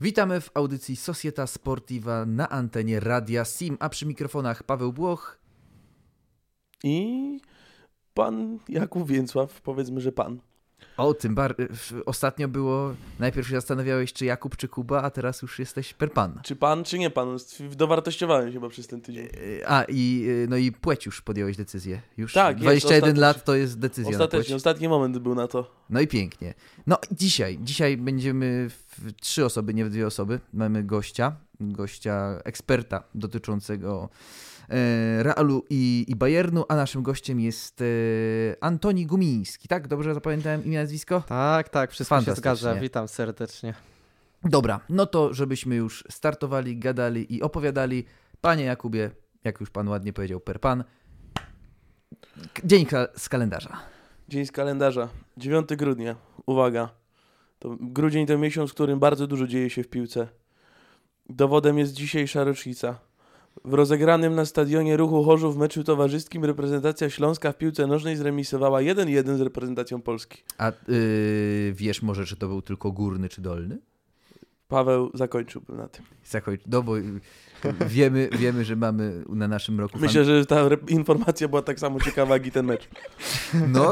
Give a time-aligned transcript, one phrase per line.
[0.00, 5.38] Witamy w audycji Societa Sportiva na antenie Radia Sim, a przy mikrofonach Paweł Błoch
[6.84, 7.40] i
[8.14, 10.40] pan Jakub Więcław, powiedzmy, że pan.
[10.96, 11.54] O, tym bar...
[12.06, 16.40] Ostatnio było, najpierw się zastanawiałeś, czy Jakub, czy Kuba, a teraz już jesteś per pan.
[16.42, 17.36] Czy pan, czy nie pan?
[17.76, 19.26] Dowartościowałem się chyba przez ten tydzień.
[19.26, 22.00] E, a, i no i płeć już podjąłeś decyzję.
[22.16, 25.70] Już tak, 21 jest, lat to jest decyzja Ostatecznie, ostatni moment był na to.
[25.90, 26.54] No i pięknie.
[26.86, 30.40] No dzisiaj, dzisiaj będziemy w trzy osoby, nie w dwie osoby.
[30.52, 34.08] Mamy gościa, gościa eksperta dotyczącego
[34.57, 34.57] E,
[35.18, 37.84] Realu i, i Bayernu, a naszym gościem jest e,
[38.60, 39.88] Antoni Gumiński, tak?
[39.88, 41.22] Dobrze zapamiętałem imię, nazwisko?
[41.26, 42.74] Tak, tak, wszystko się zgadza.
[42.74, 43.74] Witam serdecznie.
[44.44, 48.04] Dobra, no to żebyśmy już startowali, gadali i opowiadali.
[48.40, 49.10] Panie Jakubie,
[49.44, 50.84] jak już pan ładnie powiedział, per pan,
[52.64, 53.80] dzień z kalendarza.
[54.28, 56.16] Dzień z kalendarza, 9 grudnia,
[56.46, 56.88] uwaga.
[57.58, 60.28] To grudzień to miesiąc, w którym bardzo dużo dzieje się w piłce.
[61.28, 62.98] Dowodem jest dzisiejsza rocznica.
[63.64, 69.36] W rozegranym na stadionie Ruchu Chorzów meczu towarzyskim reprezentacja Śląska w piłce nożnej zremisowała 1-1
[69.36, 70.42] z reprezentacją Polski.
[70.58, 73.78] A yy, wiesz może, czy to był tylko górny czy dolny?
[74.68, 76.04] Paweł zakończyłby na tym.
[76.24, 76.92] Zakończ, no bo
[77.86, 79.98] wiemy, wiemy, że mamy na naszym roku...
[79.98, 82.88] Myślę, że ta informacja była tak samo ciekawa jak i ten mecz.
[83.68, 83.90] No,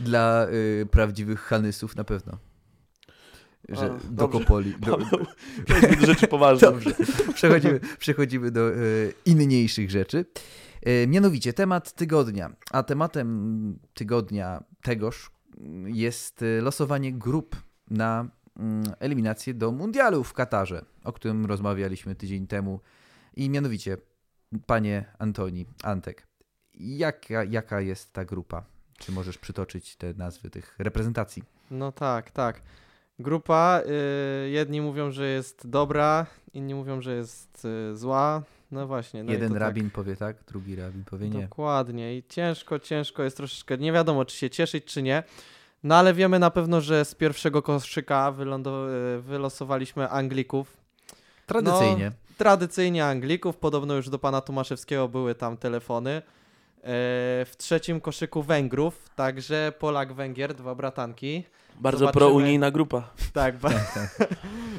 [0.00, 0.46] dla
[0.82, 2.38] y, prawdziwych Hanysów na pewno
[3.68, 4.74] że A, do Kopoli.
[4.80, 6.70] Do, do rzeczy poważnych.
[6.70, 6.94] Dobrze.
[7.34, 8.74] Przechodzimy, przechodzimy do e,
[9.24, 10.24] inniejszych rzeczy.
[10.82, 12.50] E, mianowicie temat tygodnia.
[12.70, 15.30] A tematem tygodnia tegoż
[15.84, 17.56] jest e, losowanie grup
[17.90, 22.80] na mm, eliminację do mundialu w Katarze, o którym rozmawialiśmy tydzień temu.
[23.36, 23.96] I mianowicie,
[24.66, 26.26] panie Antoni, Antek,
[26.74, 28.64] jaka, jaka jest ta grupa?
[28.98, 31.42] Czy możesz przytoczyć te nazwy tych reprezentacji?
[31.70, 32.62] No tak, tak.
[33.18, 33.80] Grupa,
[34.46, 38.42] y, jedni mówią, że jest dobra, inni mówią, że jest y, zła.
[38.70, 39.24] No właśnie.
[39.24, 39.60] No Jeden tak.
[39.60, 39.92] rabin tak.
[39.92, 41.42] powie tak, drugi rabin powie nie.
[41.42, 45.22] Dokładnie i ciężko, ciężko jest troszeczkę, nie wiadomo czy się cieszyć, czy nie.
[45.82, 48.34] No ale wiemy na pewno, że z pierwszego koszyka
[49.18, 50.76] y, wylosowaliśmy Anglików.
[51.46, 52.10] Tradycyjnie.
[52.10, 56.22] No, tradycyjnie Anglików, podobno już do pana Tomaszewskiego były tam telefony.
[57.46, 61.44] W trzecim koszyku Węgrów, także Polak-Węgier, dwa bratanki.
[61.80, 63.10] Bardzo prounijna grupa.
[63.32, 64.28] Tak, ba- tak, tak.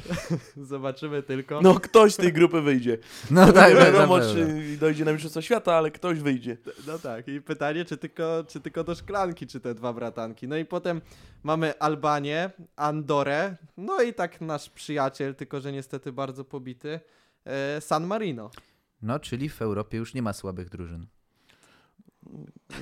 [0.58, 1.62] Zobaczymy tylko.
[1.62, 2.98] No ktoś z tej grupy wyjdzie.
[3.32, 6.58] No tak, tak, nie wiadomo, czy dojdzie na Mistrzostwo Świata, ale ktoś wyjdzie.
[6.88, 10.48] No tak, i pytanie, czy tylko, czy tylko do szklanki, czy te dwa bratanki.
[10.48, 11.02] No i potem
[11.44, 17.00] mamy Albanię, Andorę, no i tak nasz przyjaciel, tylko że niestety bardzo pobity,
[17.46, 18.52] e, San Marino.
[19.02, 21.08] No, czyli w Europie już nie ma słabych drużyn.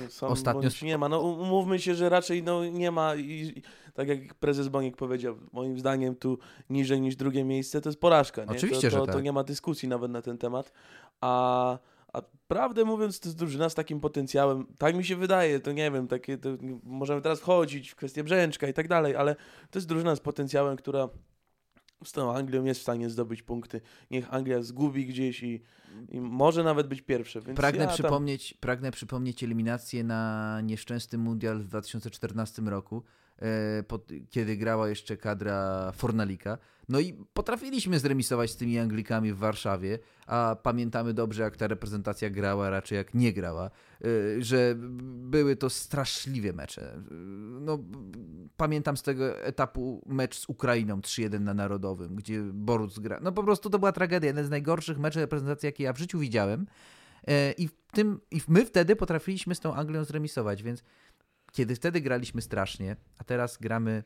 [0.08, 1.08] Są, Ostatnio nie ma.
[1.08, 3.62] No umówmy się, że raczej no, nie ma i,
[3.96, 6.38] tak jak prezes Boniek powiedział, moim zdaniem tu
[6.70, 8.44] niżej niż drugie miejsce to jest porażka.
[8.44, 8.50] Nie?
[8.50, 9.14] Oczywiście, to, to, że tak.
[9.14, 10.72] to nie ma dyskusji nawet na ten temat.
[11.20, 11.78] A,
[12.12, 15.90] a prawdę mówiąc, to jest drużyna z takim potencjałem, tak mi się wydaje, to nie
[15.90, 16.38] wiem, takie,
[16.82, 19.34] możemy teraz wchodzić w kwestię Brzęczka i tak dalej, ale
[19.70, 21.08] to jest drużyna z potencjałem, która
[22.04, 23.80] z tą Anglią jest w stanie zdobyć punkty.
[24.10, 25.62] Niech Anglia zgubi gdzieś i,
[26.08, 27.42] i może nawet być pierwsze.
[27.42, 28.60] pragnę, ja przypomnieć, tam...
[28.60, 33.02] pragnę przypomnieć eliminację na nieszczęsny mundial w 2014 roku,
[33.88, 36.58] pod, kiedy grała jeszcze kadra Fornalika.
[36.88, 42.30] No i potrafiliśmy zremisować z tymi Anglikami w Warszawie, a pamiętamy dobrze, jak ta reprezentacja
[42.30, 43.70] grała, raczej jak nie grała,
[44.04, 47.02] y, że były to straszliwe mecze.
[47.60, 47.78] No,
[48.56, 53.20] pamiętam z tego etapu mecz z Ukrainą 3-1 na Narodowym, gdzie Boruc gra.
[53.22, 56.18] No po prostu to była tragedia, jeden z najgorszych meczów reprezentacji, jakie ja w życiu
[56.18, 56.66] widziałem.
[57.58, 60.82] I, w tym, I my wtedy potrafiliśmy z tą Anglią zremisować, więc
[61.56, 64.04] kiedy wtedy graliśmy strasznie, a teraz gramy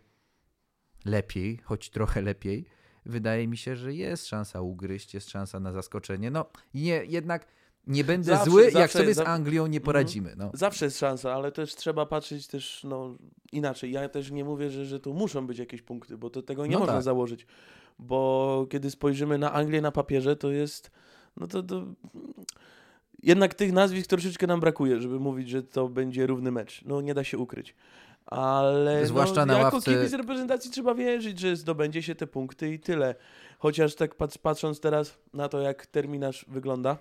[1.04, 2.66] lepiej, choć trochę lepiej,
[3.06, 6.30] wydaje mi się, że jest szansa ugryźć, jest szansa na zaskoczenie.
[6.30, 7.46] No nie, jednak
[7.86, 9.82] nie będę zawsze, zły, zawsze, jak sobie z Anglią nie mhm.
[9.84, 10.34] poradzimy.
[10.36, 10.50] No.
[10.54, 13.16] Zawsze jest szansa, ale też trzeba patrzeć też no,
[13.52, 13.92] inaczej.
[13.92, 16.72] Ja też nie mówię, że, że tu muszą być jakieś punkty, bo to tego nie
[16.72, 17.02] no można tak.
[17.02, 17.46] założyć.
[17.98, 20.90] Bo kiedy spojrzymy na Anglię na papierze, to jest
[21.36, 21.86] no to, to
[23.22, 26.84] jednak tych nazwisk troszeczkę nam brakuje, żeby mówić, że to będzie równy mecz.
[26.84, 27.74] No nie da się ukryć
[28.26, 29.94] ale Zwłaszcza no, na jako ławce...
[29.94, 33.14] kibic reprezentacji trzeba wierzyć, że zdobędzie się te punkty i tyle.
[33.58, 36.98] Chociaż tak patrząc teraz na to, jak terminarz wygląda,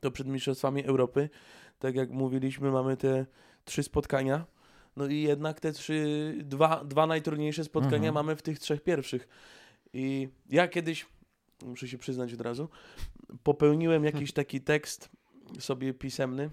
[0.00, 1.28] to przed Mistrzostwami Europy,
[1.78, 3.26] tak jak mówiliśmy, mamy te
[3.64, 4.44] trzy spotkania,
[4.96, 8.14] no i jednak te trzy, dwa, dwa najtrudniejsze spotkania mhm.
[8.14, 9.28] mamy w tych trzech pierwszych.
[9.92, 11.06] I ja kiedyś,
[11.62, 12.68] muszę się przyznać od razu,
[13.42, 15.10] popełniłem jakiś taki tekst
[15.58, 16.50] sobie pisemny.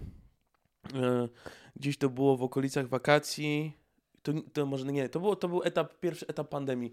[0.93, 1.29] E,
[1.75, 3.77] gdzieś to było w okolicach wakacji,
[4.23, 6.91] to, to może nie, to, było, to był etap, pierwszy etap pandemii.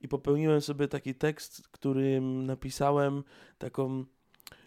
[0.00, 3.24] i popełniłem sobie taki tekst, którym napisałem
[3.58, 4.04] taką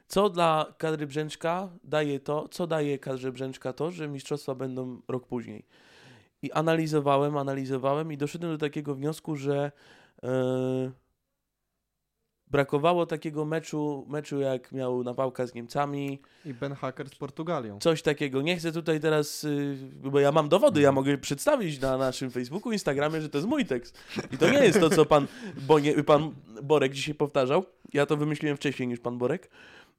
[0.10, 5.28] co dla kadry Brzęczka daje to, co daje kadrze Brzęczka to, że mistrzostwa będą rok
[5.28, 5.66] później.
[6.42, 9.72] I analizowałem, analizowałem i doszedłem do takiego wniosku, że
[10.24, 10.92] e,
[12.50, 17.80] brakowało takiego meczu, meczu jak miał Nawałka z Niemcami, I Ben Hacker z Portugalią.
[17.80, 18.42] coś takiego.
[18.42, 22.72] Nie chcę tutaj teraz, y, bo ja mam dowody, ja mogę przedstawić na naszym Facebooku,
[22.72, 24.04] Instagramie, że to jest mój tekst.
[24.31, 25.28] I to nie jest to, co pan,
[25.68, 26.31] Bonie, pan
[26.63, 27.66] Borek dzisiaj powtarzał.
[27.94, 29.50] Ja to wymyśliłem wcześniej niż pan Borek.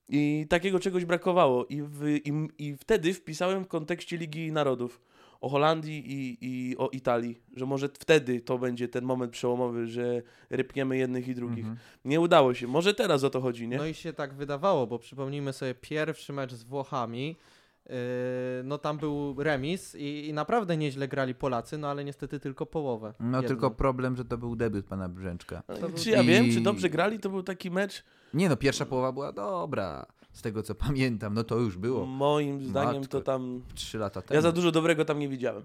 [0.09, 1.67] I takiego czegoś brakowało.
[1.67, 5.01] I, w, i, i wtedy wpisałem w kontekście Ligi Narodów
[5.41, 10.23] o Holandii i, i o Italii, że może wtedy to będzie ten moment przełomowy, że
[10.51, 11.59] rypniemy jednych i drugich.
[11.65, 11.77] Mhm.
[12.05, 12.67] Nie udało się.
[12.67, 13.77] Może teraz o to chodzi, nie?
[13.77, 17.37] No i się tak wydawało, bo przypomnijmy sobie pierwszy mecz z Włochami.
[17.87, 17.95] Yy,
[18.65, 23.15] no tam był remis i, i naprawdę nieźle grali Polacy, no ale niestety tylko połowę.
[23.21, 23.49] No Jedną.
[23.49, 25.63] tylko problem, że to był debiut pana Brzęczka.
[25.81, 27.19] Był- Czy ja wiem, czy I- dobrze grali?
[27.19, 28.05] To był taki mecz,
[28.35, 30.07] Nie no, pierwsza połowa była dobra.
[30.33, 33.19] Z tego co pamiętam, no to już było Moim zdaniem Matko.
[33.19, 33.63] to tam.
[33.75, 34.37] trzy lata temu.
[34.37, 35.65] Ja za dużo dobrego tam nie widziałem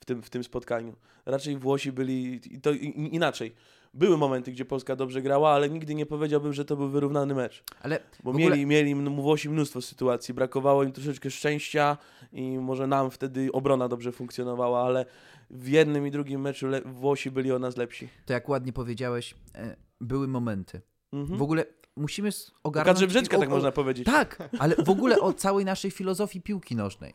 [0.00, 0.94] w tym, w tym spotkaniu.
[1.26, 2.40] Raczej Włosi byli.
[2.62, 3.54] To inaczej.
[3.94, 7.62] Były momenty, gdzie Polska dobrze grała, ale nigdy nie powiedziałbym, że to był wyrównany mecz.
[7.82, 10.34] Ale Bo ogóle- mieli, mieli Włosi mnóstwo sytuacji.
[10.34, 11.96] Brakowało im troszeczkę szczęścia
[12.32, 15.06] i może nam wtedy obrona dobrze funkcjonowała, ale
[15.50, 18.08] w jednym i drugim meczu Włosi byli o nas lepsi.
[18.26, 20.80] to jak ładnie powiedziałeś, e, były momenty.
[21.12, 21.38] Mhm.
[21.38, 21.64] W ogóle
[21.98, 22.30] musimy
[22.62, 22.94] ogarnąć...
[22.94, 24.06] kadrze Brzeczka, tak można powiedzieć.
[24.06, 27.14] Tak, ale w ogóle o całej naszej filozofii piłki nożnej.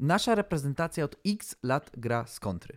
[0.00, 2.76] Nasza reprezentacja od x lat gra z kontry.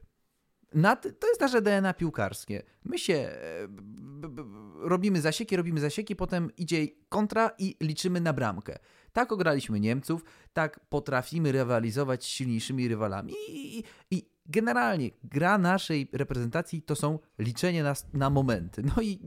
[0.74, 2.64] Nad, to jest nasze DNA piłkarskie.
[2.84, 4.44] My się e, b, b,
[4.80, 8.80] robimy zasieki, robimy zasieki, potem idzie kontra i liczymy na bramkę.
[9.14, 16.10] Tak ograliśmy Niemców, tak potrafimy rywalizować z silniejszymi rywalami i, i, i generalnie gra naszej
[16.14, 18.84] reprezentacji to są liczenie na, na momenty.
[18.96, 19.20] No i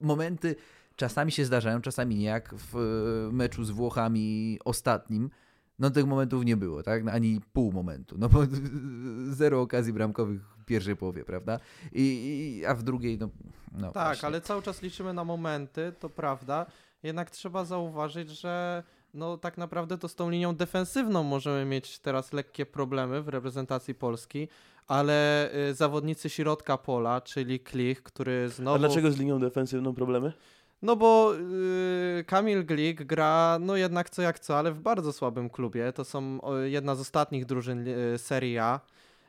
[0.00, 0.56] momenty
[0.96, 5.30] czasami się zdarzają, czasami nie, jak w e, meczu z Włochami ostatnim.
[5.78, 7.08] No tych momentów nie było, tak?
[7.08, 8.16] Ani pół momentu.
[8.18, 8.40] No bo
[9.30, 11.60] zero okazji bramkowych w pierwszej połowie, prawda?
[11.92, 13.28] I, i, a w drugiej, no,
[13.72, 14.26] no Tak, właśnie.
[14.26, 16.66] ale cały czas liczymy na momenty, to prawda.
[17.02, 18.82] Jednak trzeba zauważyć, że
[19.14, 23.94] no tak naprawdę to z tą linią defensywną możemy mieć teraz lekkie problemy w reprezentacji
[23.94, 24.48] Polski,
[24.86, 28.76] ale y, zawodnicy środka pola, czyli Klich, który znowu...
[28.76, 30.32] A dlaczego z linią defensywną problemy?
[30.82, 31.32] No bo
[32.20, 35.92] y, Kamil Glik gra, no jednak co jak co, ale w bardzo słabym klubie.
[35.92, 38.80] To są o, jedna z ostatnich drużyn y, Serie A.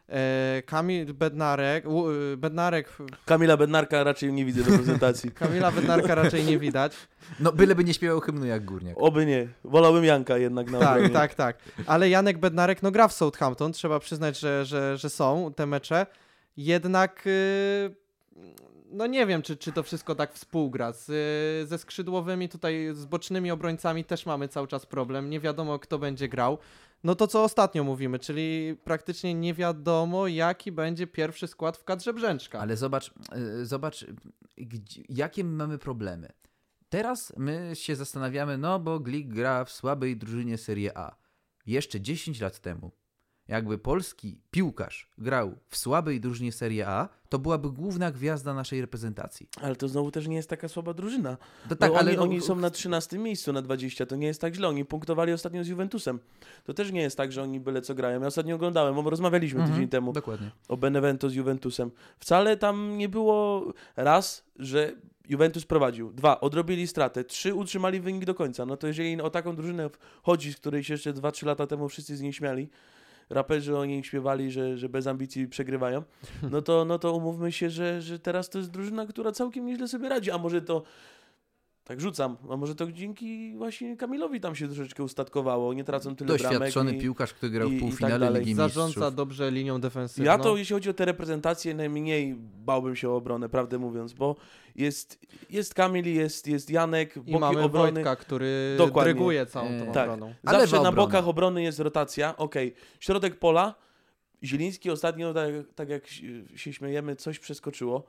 [0.10, 1.86] E, Kamil Bednarek,
[2.34, 2.90] y, Bednarek,
[3.26, 5.32] Kamila Bednarka raczej nie widzę do prezentacji.
[5.40, 6.94] Kamila Bednarka raczej nie widać.
[7.40, 8.96] No byleby nie śpiewał hymnu jak Górniak.
[9.00, 9.48] Oby nie.
[9.64, 11.10] Wolałbym Janka jednak na Tak, obronie.
[11.14, 11.58] tak, tak.
[11.86, 16.06] Ale Janek Bednarek no gra w Southampton, trzeba przyznać, że, że, że są te mecze.
[16.58, 17.96] Jednak y,
[18.92, 20.92] no nie wiem, czy, czy to wszystko tak współgra.
[20.92, 21.06] Z,
[21.70, 25.30] ze skrzydłowymi tutaj, z bocznymi obrońcami też mamy cały czas problem.
[25.30, 26.58] Nie wiadomo, kto będzie grał.
[27.04, 32.14] No to co ostatnio mówimy, czyli praktycznie nie wiadomo, jaki będzie pierwszy skład w kadrze
[32.14, 32.60] Brzęczka.
[32.60, 34.06] Ale zobacz, e, zobacz,
[34.58, 36.30] gdzie, jakie my mamy problemy.
[36.90, 41.16] Teraz my się zastanawiamy, no bo Glik gra w słabej drużynie Serie A.
[41.66, 42.92] Jeszcze 10 lat temu,
[43.48, 49.50] jakby polski piłkarz grał w słabej drużynie Serie A, to byłaby główna gwiazda naszej reprezentacji.
[49.62, 51.38] Ale to znowu też nie jest taka słaba drużyna.
[51.70, 54.28] To Tak, tak, ale oni, no, oni są na 13 miejscu na 20, to nie
[54.28, 54.68] jest tak źle.
[54.68, 56.20] Oni punktowali ostatnio z Juventusem.
[56.64, 58.22] To też nie jest tak, że oni byle co grają.
[58.22, 60.52] Ja ostatnio oglądałem, bo rozmawialiśmy Mhm, tydzień temu Dokładnie.
[60.68, 61.92] o Benevento z Juventusem.
[62.20, 64.92] Wcale tam nie było raz, że
[65.30, 66.12] Juventus prowadził.
[66.14, 67.24] Dwa, odrobili stratę.
[67.24, 68.66] Trzy, utrzymali wynik do końca.
[68.66, 69.90] No to jeżeli o taką drużynę
[70.24, 72.70] chodzi, z której się jeszcze 2-3 lata temu wszyscy z niej śmiali,
[73.30, 76.04] raperzy o niej śpiewali, że, że bez ambicji przegrywają,
[76.52, 79.88] no to, no to umówmy się, że, że teraz to jest drużyna, która całkiem nieźle
[79.88, 80.32] sobie radzi.
[80.32, 80.84] A może to,
[81.88, 85.74] tak rzucam, a może to dzięki właśnie Kamilowi tam się troszeczkę ustatkowało.
[85.74, 86.60] Nie tracą tyle bramek.
[86.60, 88.40] Doświadczony i- piłkarz, który grał i- i w tak półfinale dalej.
[88.42, 89.16] Ligi Zarządza Mistrzów.
[89.16, 90.26] dobrze linią defensywną.
[90.32, 94.36] Ja to, jeśli chodzi o te reprezentacje, najmniej bałbym się o obronę, prawdę mówiąc, bo
[94.76, 97.92] jest, jest Kamil, jest, jest Janek, I boki mamy obrony.
[97.92, 99.14] Wojtka, który Dokładnie.
[99.14, 100.10] dryguje całą E, tą tak.
[100.10, 100.34] obroną.
[100.44, 101.08] Zawsze lewa na obrona.
[101.08, 102.74] bokach obrony jest rotacja, okej.
[103.00, 103.76] Środek pola,
[104.44, 108.04] Zieliński ostatnio, tak, tak jak się- się śmiejemy, coś przeskoczyło.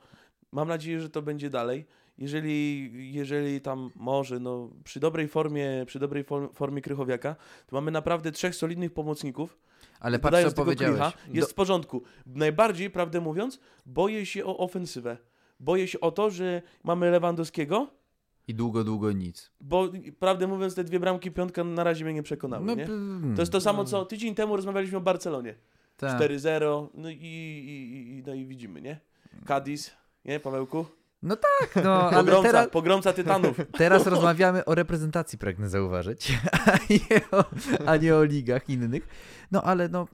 [0.51, 1.85] Mam nadzieję, że to będzie dalej.
[2.19, 7.35] Jeżeli, jeżeli tam może, no przy dobrej formie, przy dobrej form- formie Krychowiaka,
[7.67, 9.57] to mamy naprawdę trzech solidnych pomocników.
[9.99, 10.95] Ale patrz, co powiedziałeś.
[10.99, 12.03] Klicha, jest w porządku.
[12.25, 15.17] Najbardziej, prawdę mówiąc, boję się o ofensywę.
[15.59, 17.87] Boję się o to, że mamy Lewandowskiego,
[18.47, 19.51] I długo, długo nic.
[19.61, 22.65] bo prawdę mówiąc, te dwie bramki piątka na razie mnie nie przekonały.
[22.65, 22.87] No, nie?
[23.35, 23.89] To jest to samo, no.
[23.89, 25.55] co tydzień temu rozmawialiśmy o Barcelonie.
[25.97, 26.21] tak.
[26.21, 28.99] 4-0, no i, i, i, no i widzimy, nie?
[29.47, 29.91] Cadiz,
[30.25, 30.85] nie, Pawełku?
[31.23, 33.57] No tak, no ale Pogromca, teraz, pogromca tytanów.
[33.77, 37.45] teraz rozmawiamy o reprezentacji, pragnę zauważyć, a nie, o,
[37.85, 39.07] a nie o ligach innych.
[39.51, 40.07] No ale no,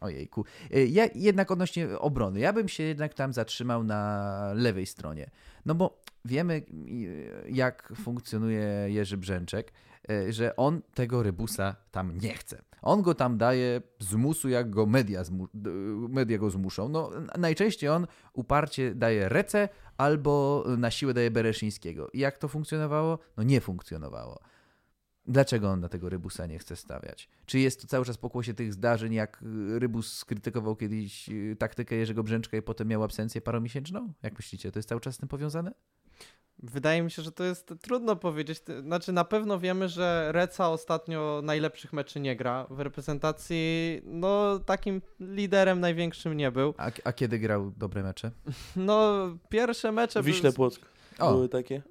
[0.00, 0.44] ojejku.
[0.74, 5.30] Y, Ja, jednak odnośnie obrony, ja bym się jednak tam zatrzymał na lewej stronie.
[5.66, 6.62] No bo wiemy,
[7.48, 9.72] jak funkcjonuje Jerzy Brzęczek,
[10.28, 12.62] że on tego rybusa tam nie chce.
[12.82, 15.22] On go tam daje z musu, jak go media,
[16.08, 16.88] media go zmuszą.
[16.88, 22.08] No, najczęściej on uparcie daje Rece albo na siłę daje Bereszyńskiego.
[22.12, 23.18] I jak to funkcjonowało?
[23.36, 24.40] No nie funkcjonowało.
[25.28, 27.28] Dlaczego on na tego Rybusa nie chce stawiać?
[27.46, 31.96] Czy jest to cały czas pokłosie tych zdarzeń, jak y, Rybus skrytykował kiedyś y, taktykę
[31.96, 34.12] Jerzego Brzęczka i potem miał absencję paromiesięczną?
[34.22, 35.72] Jak myślicie, to jest cały czas z tym powiązane?
[36.62, 38.62] Wydaje mi się, że to jest trudno powiedzieć.
[38.82, 42.66] Znaczy, na pewno wiemy, że Reca ostatnio najlepszych meczy nie gra.
[42.70, 46.74] W reprezentacji, no, takim liderem największym nie był.
[46.78, 48.30] A, a kiedy grał dobre mecze?
[48.76, 49.12] No,
[49.48, 50.22] pierwsze mecze.
[50.22, 51.82] Wiśle Płock O, były takie.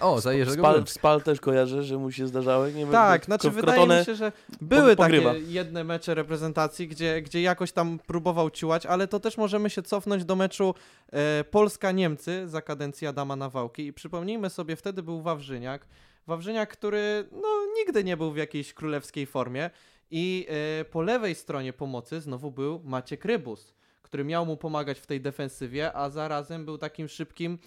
[0.00, 2.72] o za Jerzego Spal, spal też kojarzę, że mu się zdarzały.
[2.72, 5.30] Nie wiem, Tak, w- znaczy wydaje mi się, że były pogrywa.
[5.32, 9.82] takie jedne mecze reprezentacji, gdzie, gdzie jakoś tam próbował ciułać, ale to też możemy się
[9.82, 10.74] cofnąć do meczu
[11.12, 15.86] e, Polska-Niemcy za kadencji Adama Nawałki i przypomnijmy sobie, wtedy był Wawrzyniak.
[16.26, 19.70] Wawrzyniak, który no, nigdy nie był w jakiejś królewskiej formie
[20.10, 20.46] i
[20.80, 25.20] e, po lewej stronie pomocy znowu był Maciek Rybus, który miał mu pomagać w tej
[25.20, 27.58] defensywie, a zarazem był takim szybkim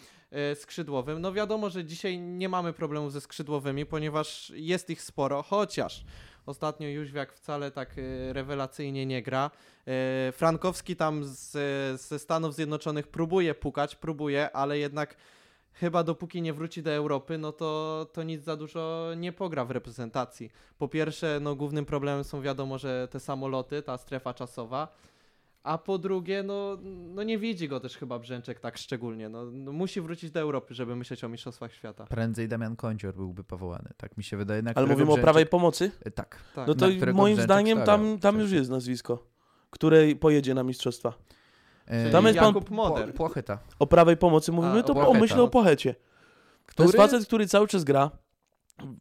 [0.56, 1.22] skrzydłowym.
[1.22, 6.04] No wiadomo, że dzisiaj nie mamy problemów ze skrzydłowymi, ponieważ jest ich sporo, chociaż
[6.46, 9.52] ostatnio Jóźwiak wcale tak e, rewelacyjnie nie gra.
[9.88, 11.52] E, Frankowski tam z,
[12.02, 15.16] ze Stanów Zjednoczonych próbuje pukać, próbuje, ale jednak
[15.74, 19.72] chyba dopóki nie wróci do Europy, no to, to nic za dużo nie pogra w
[19.72, 20.52] reprezentacji.
[20.78, 24.88] Po pierwsze, no głównym problemem są wiadomo, że te samoloty, ta strefa czasowa,
[25.68, 29.30] a po drugie, no, no nie widzi go też chyba Brzęczek tak szczególnie.
[29.30, 32.06] No, no musi wrócić do Europy, żeby myśleć o Mistrzostwach Świata.
[32.06, 34.62] Prędzej Damian Kącior byłby powołany, tak mi się wydaje.
[34.62, 35.92] Na Ale mówimy o Brzęczek- prawej pomocy?
[36.06, 36.38] E, Tak.
[36.56, 36.68] Tak.
[36.68, 39.28] No to moim Brzęczek zdaniem tam, tam już jest nazwisko,
[39.70, 41.14] które pojedzie na mistrzostwa.
[41.86, 43.08] E, Tam jest pan- Jakub Moder.
[43.08, 43.60] Po- Płocheta.
[43.80, 45.94] O prawej pomocy mówimy, A, to o o, myślę o Pochecie.
[45.94, 46.00] To
[46.66, 46.86] Który?
[46.88, 48.12] jest facet, który cały czas gra.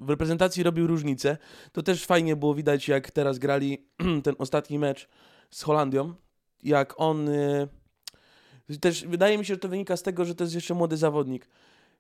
[0.01, 1.37] W reprezentacji robił różnicę.
[1.73, 3.87] To też fajnie było widać, jak teraz grali
[4.25, 5.09] ten ostatni mecz
[5.51, 6.15] z Holandią.
[6.67, 7.29] Jak on.
[7.29, 7.69] y,
[8.81, 11.49] Też wydaje mi się, że to wynika z tego, że to jest jeszcze młody zawodnik.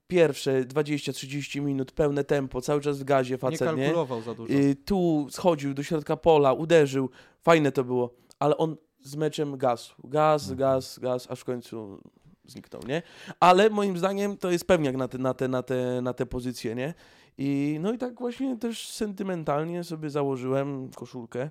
[0.08, 3.66] Pierwsze 20-30 minut, pełne tempo, cały czas w gazie Nie facet, nie?
[3.85, 4.52] kalkulował za dużo.
[4.52, 7.11] Y, tu schodził do środka pola, uderzył.
[7.42, 8.14] Fajne to było.
[8.38, 9.94] Ale on z meczem gasł.
[10.04, 10.58] Gaz, Mhm.
[10.58, 12.00] gaz, gaz, aż w końcu
[12.44, 13.02] zniknął, nie?
[13.40, 16.75] Ale moim zdaniem to jest pewniak na te, na te, na te, na te pozycje,
[16.75, 16.94] nie?
[17.38, 21.50] I no i tak właśnie też sentymentalnie sobie założyłem koszulkę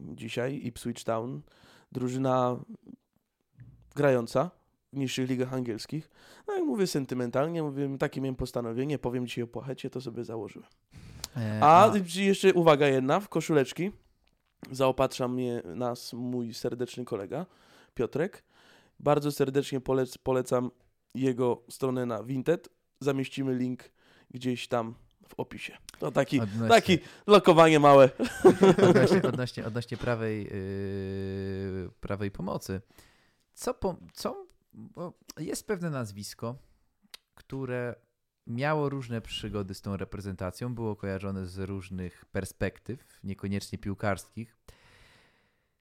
[0.00, 1.40] dzisiaj Ipswich Town.
[1.92, 2.56] Drużyna
[3.94, 4.50] grająca
[4.92, 6.10] w niższych ligach angielskich.
[6.48, 10.68] No jak mówię sentymentalnie, mówię, takie miałem postanowienie, powiem dzisiaj o Płachecie, to sobie założyłem.
[11.36, 13.90] E, A jeszcze uwaga jedna, w koszuleczki
[14.70, 17.46] zaopatrza mnie nas mój serdeczny kolega
[17.94, 18.44] Piotrek.
[19.00, 20.70] Bardzo serdecznie polec, polecam
[21.14, 22.68] jego stronę na Vinted.
[23.00, 23.90] Zamieścimy link
[24.30, 24.94] gdzieś tam
[25.32, 25.76] w opisie.
[25.98, 28.10] To taki, Odnośnie- taki lokowanie małe.
[28.88, 32.80] odnośnie, odnośnie, odnośnie prawej, yy, prawej pomocy.
[33.54, 36.58] Co, po, co bo jest pewne nazwisko,
[37.34, 37.94] które
[38.46, 44.56] miało różne przygody z tą reprezentacją, było kojarzone z różnych perspektyw, niekoniecznie piłkarskich.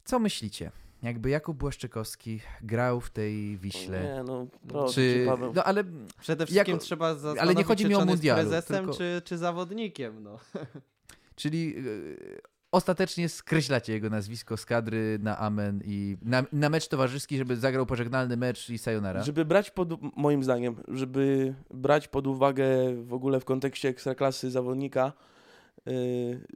[0.04, 0.72] Co myślicie?
[1.04, 5.24] Jakby Jakub Błaszczykowski grał w tej Wiśle, Nie, no, proszę czy...
[5.28, 5.54] Paweł.
[5.56, 5.84] No ale
[6.20, 8.98] Przede wszystkim jako- trzeba ale zastanowić nie chodzi się, mi czy o mundialu, prezesem tylko-
[8.98, 10.24] czy, czy zawodnikiem.
[10.24, 10.40] No.
[11.36, 12.42] Czyli yy,
[12.72, 17.86] ostatecznie skreślacie jego nazwisko z kadry na amen i na, na mecz towarzyski, żeby zagrał
[17.86, 19.24] pożegnalny mecz i sayonara.
[19.24, 22.68] Żeby brać pod, moim zdaniem, żeby brać pod uwagę
[23.04, 25.12] w ogóle w kontekście ekstraklasy zawodnika, yy,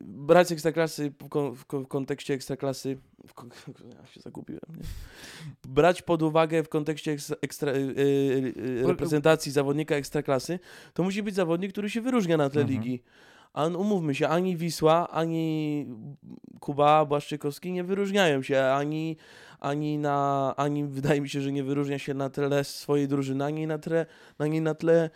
[0.01, 2.97] brać ekstraklasy w, kon, w, kon- w kontekście ekstraklasy,
[3.99, 4.83] ja się zagubiłem, nie?
[5.67, 10.59] brać pod uwagę w kontekście ekstra, ekstra, yy, yy, yy, reprezentacji zawodnika ekstraklasy,
[10.93, 12.79] to musi być zawodnik, który się wyróżnia na tle Mhm.
[12.81, 13.03] ligi.
[13.53, 15.87] A umówmy się, ani Wisła, ani
[16.59, 19.17] Kuba Błaszczykowski nie wyróżniają się, ani,
[19.59, 23.67] ani, na, ani wydaje mi się, że nie wyróżnia się na tle swojej drużyny, ani
[23.67, 24.05] na tle,
[24.37, 25.09] ani na tle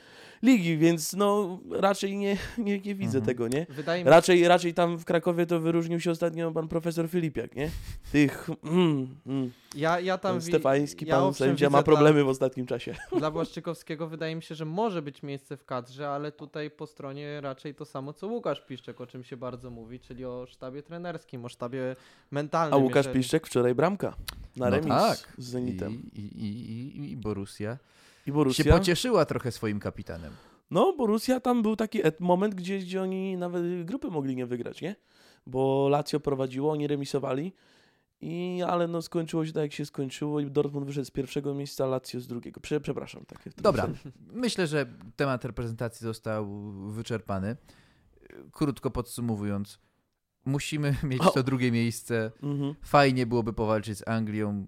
[0.44, 3.26] ligi, więc no raczej nie, nie, nie widzę Mhm.
[3.26, 3.66] tego, nie?
[3.70, 7.70] Wydaje mi Raczej, raczej tam w Krakowie to wyróżnił się ostatnio pan profesor Filipiak, nie?
[8.12, 12.96] Tych, mm, mm, ja, ja tam Stefański ja pan sędzia ma problemy w ostatnim czasie.
[13.10, 16.88] Dla, dla Błaszczykowskiego wydaje mi się, że może być miejsce w kadrze, ale tutaj po
[16.88, 20.84] stronie raczej to samo co Łukasz Piszczek, o czym się bardzo mówi, czyli o sztabie
[20.84, 21.96] trenerskim, o sztabie
[22.32, 22.74] mentalnym.
[22.74, 24.16] A Łukasz jeżeli- Piszczek wczoraj bramka
[24.56, 25.34] na No remis tak.
[25.38, 26.10] z Zenitem.
[26.14, 27.78] I, i, i, i, Borussia.
[28.28, 28.64] I Borussia.
[28.64, 30.34] się pocieszyła trochę swoim kapitanem.
[30.72, 34.82] No, Borussia tam był taki et- moment, gdzie, gdzie oni nawet grupy mogli nie wygrać,
[34.82, 34.96] nie?
[35.48, 37.54] Bo Lazio prowadziło, oni remisowali,
[38.22, 41.86] i, ale no skończyło się tak, jak się skończyło i Dortmund wyszedł z pierwszego miejsca,
[41.86, 42.60] Lazio z drugiego.
[42.62, 43.26] Prze, przepraszam.
[43.26, 43.90] Takie Dobra,
[44.34, 44.86] myślę, że
[45.16, 47.58] temat reprezentacji został wyczerpany.
[48.52, 49.80] Krótko podsumowując,
[50.46, 51.32] musimy mieć O.
[51.32, 52.32] to drugie miejsce.
[52.44, 52.76] Mhm.
[52.82, 54.66] Fajnie byłoby powalczyć z Anglią.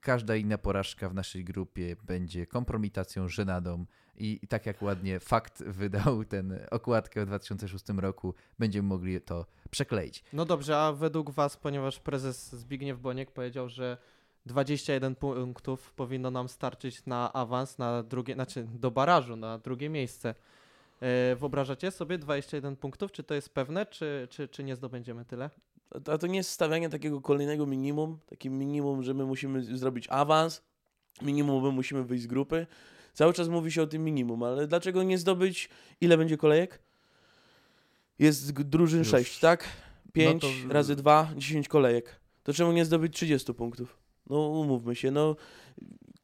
[0.00, 3.86] Każda inna porażka w naszej grupie będzie kompromitacją, żenadą.
[4.18, 9.46] I, I tak jak ładnie fakt wydał ten okładkę w 2006 roku, będziemy mogli to
[9.70, 10.24] przekleić.
[10.32, 13.96] No dobrze, a według Was, ponieważ prezes Zbigniew Boniek powiedział, że
[14.46, 20.34] 21 punktów powinno nam starczyć na awans, na drugie, znaczy do barażu, na drugie miejsce.
[21.00, 23.12] E, wyobrażacie sobie 21 punktów?
[23.12, 25.50] Czy to jest pewne, czy, czy, czy nie zdobędziemy tyle?
[26.06, 30.06] A- A to nie jest stawianie takiego kolejnego minimum, takim minimum, że my musimy zrobić
[30.10, 30.62] awans,
[31.22, 32.66] minimum, my musimy wyjść z grupy.
[33.18, 35.68] Cały czas mówi się o tym minimum, ale dlaczego nie zdobyć,
[36.00, 36.78] ile będzie kolejek?
[38.18, 39.08] Jest drużyn Już.
[39.08, 39.68] 6, tak?
[40.12, 42.20] 5 to- razy 2, 10 kolejek.
[42.42, 43.98] To czemu nie zdobyć 30 punktów?
[44.30, 45.36] No umówmy się, no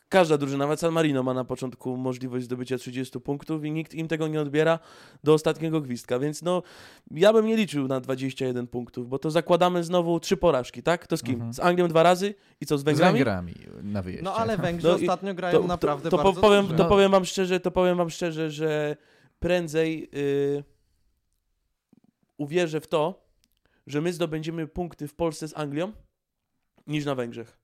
[0.09, 4.09] każda drużyna, nawet San Marino ma na początku możliwość zdobycia 30 punktów i nikt im
[4.09, 4.79] tego nie odbiera
[5.25, 6.63] do ostatniego gwizdka, więc no
[7.11, 11.07] ja bym nie liczył na 21 punktów, bo to zakładamy znowu trzy porażki, tak?
[11.07, 11.35] To z kim?
[11.35, 11.53] Mhm.
[11.55, 13.19] Z Anglią dwa razy i co, z Z Węgrami?
[13.19, 14.25] Węgrami na wyjeździe.
[14.25, 16.77] No ale Węgrzy No ostatnio grają naprawdę to, to, bardzo powiem, dobrze.
[16.77, 16.89] to No.
[16.89, 18.97] powiem wam szczerze, to powiem wam szczerze, że
[19.39, 20.65] prędzej yy,
[22.39, 23.25] uwierzę w to,
[23.87, 25.93] że my zdobędziemy punkty w Polsce z Anglią
[26.87, 27.59] niż na Węgrzech.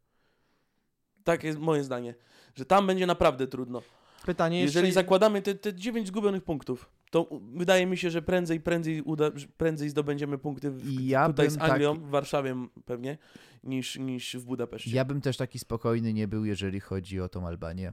[1.25, 2.15] Tak jest moje zdanie,
[2.55, 3.83] że tam będzie naprawdę trudno.
[4.27, 4.79] Pytanie jeszcze...
[4.79, 9.31] Jeżeli zakładamy te, te 9 zgubionych punktów, to wydaje mi się, że prędzej, prędzej, uda,
[9.57, 13.19] prędzej zdobędziemy punkty w, ja tutaj z tak- Anglią, w Warszawie pewnie,
[13.65, 14.91] niż, niż w Budapeszcie.
[14.91, 17.93] Ja bym też taki spokojny nie był, jeżeli chodzi o tą Albanię.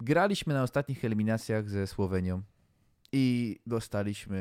[0.00, 2.42] Graliśmy na ostatnich eliminacjach ze Słowenią
[3.12, 4.38] i dostaliśmy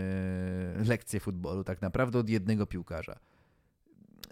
[0.88, 3.20] lekcję futbolu tak naprawdę od jednego piłkarza.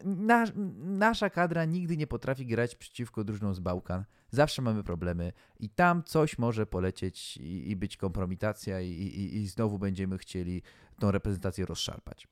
[0.04, 4.06] Nasz, nasza kadra nigdy nie potrafi grać przeciwko drużynom z Bałkan.
[4.30, 9.47] Zawsze mamy problemy i tam coś może polecieć i, i być kompromitacja i, i, i
[9.47, 10.62] znowu będziemy chcieli
[10.99, 12.27] tą reprezentację rozszarpać.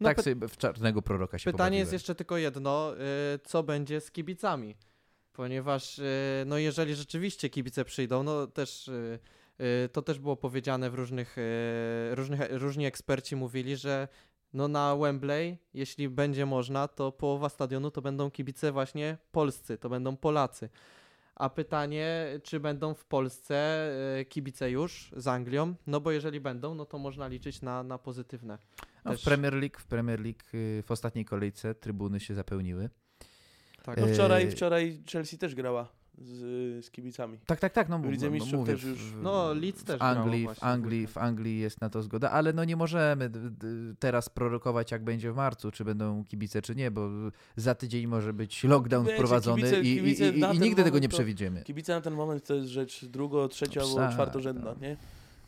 [0.00, 2.98] No tak sobie w czarnego proroka się Pytanie jest jeszcze tylko jedno, y,
[3.44, 4.76] co będzie z kibicami?
[5.32, 6.04] Ponieważ y,
[6.46, 9.18] no jeżeli rzeczywiście kibice przyjdą, no też y,
[9.92, 11.36] to też było powiedziane w różnych,
[12.10, 14.08] różnych różni eksperci mówili, że
[14.54, 19.88] no na Wembley, jeśli będzie można, to połowa stadionu to będą kibice właśnie polscy, to
[19.88, 20.68] będą Polacy.
[21.34, 23.88] A pytanie, czy będą w Polsce
[24.20, 25.74] y, kibice już z Anglią?
[25.86, 28.58] No bo jeżeli będą, no to można liczyć na, na pozytywne.
[29.04, 32.90] No, w Premier League, w Premier League y, w ostatniej kolejce trybuny się zapełniły.
[33.82, 34.00] Tak.
[34.00, 37.38] No wczoraj, Eee, wczoraj Chelsea też grała z, z kibicami.
[37.46, 37.88] Tak, tak, tak.
[37.88, 40.54] No, W Lidze no, Mistrzów mówię, też już- w- No, Leeds też w Anglii, grało
[40.54, 43.30] w właśnie w Anglii, w Anglii jest na to zgoda, ale no nie możemy
[43.98, 47.08] teraz prorokować, jak będzie w marcu, czy będą kibice, czy nie, bo
[47.56, 50.98] za tydzień może być lockdown Wiecie, wprowadzony kibice- i, kibice i, i, i nigdy tego
[50.98, 51.62] nie to- przewidzimy.
[51.62, 54.80] Kibice na ten moment to jest rzecz drugo, trzecia albo Psa, czwartorzędna, no.
[54.80, 54.96] nie?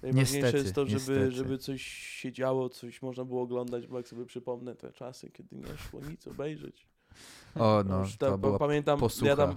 [0.03, 1.31] Najważniejsze Niestety, jest to, żeby, niestety.
[1.33, 5.57] żeby coś się działo, coś można było oglądać, bo jak sobie przypomnę te czasy, kiedy
[5.57, 6.87] nie szło nic obejrzeć.
[7.55, 9.31] O, no, już to ta- była pamiętam, posłucha.
[9.31, 9.57] ja tam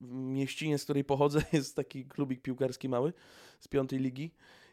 [0.00, 3.12] mieścinie, z której pochodzę, jest taki klubik piłkarski mały
[3.60, 4.30] z piątej ligi.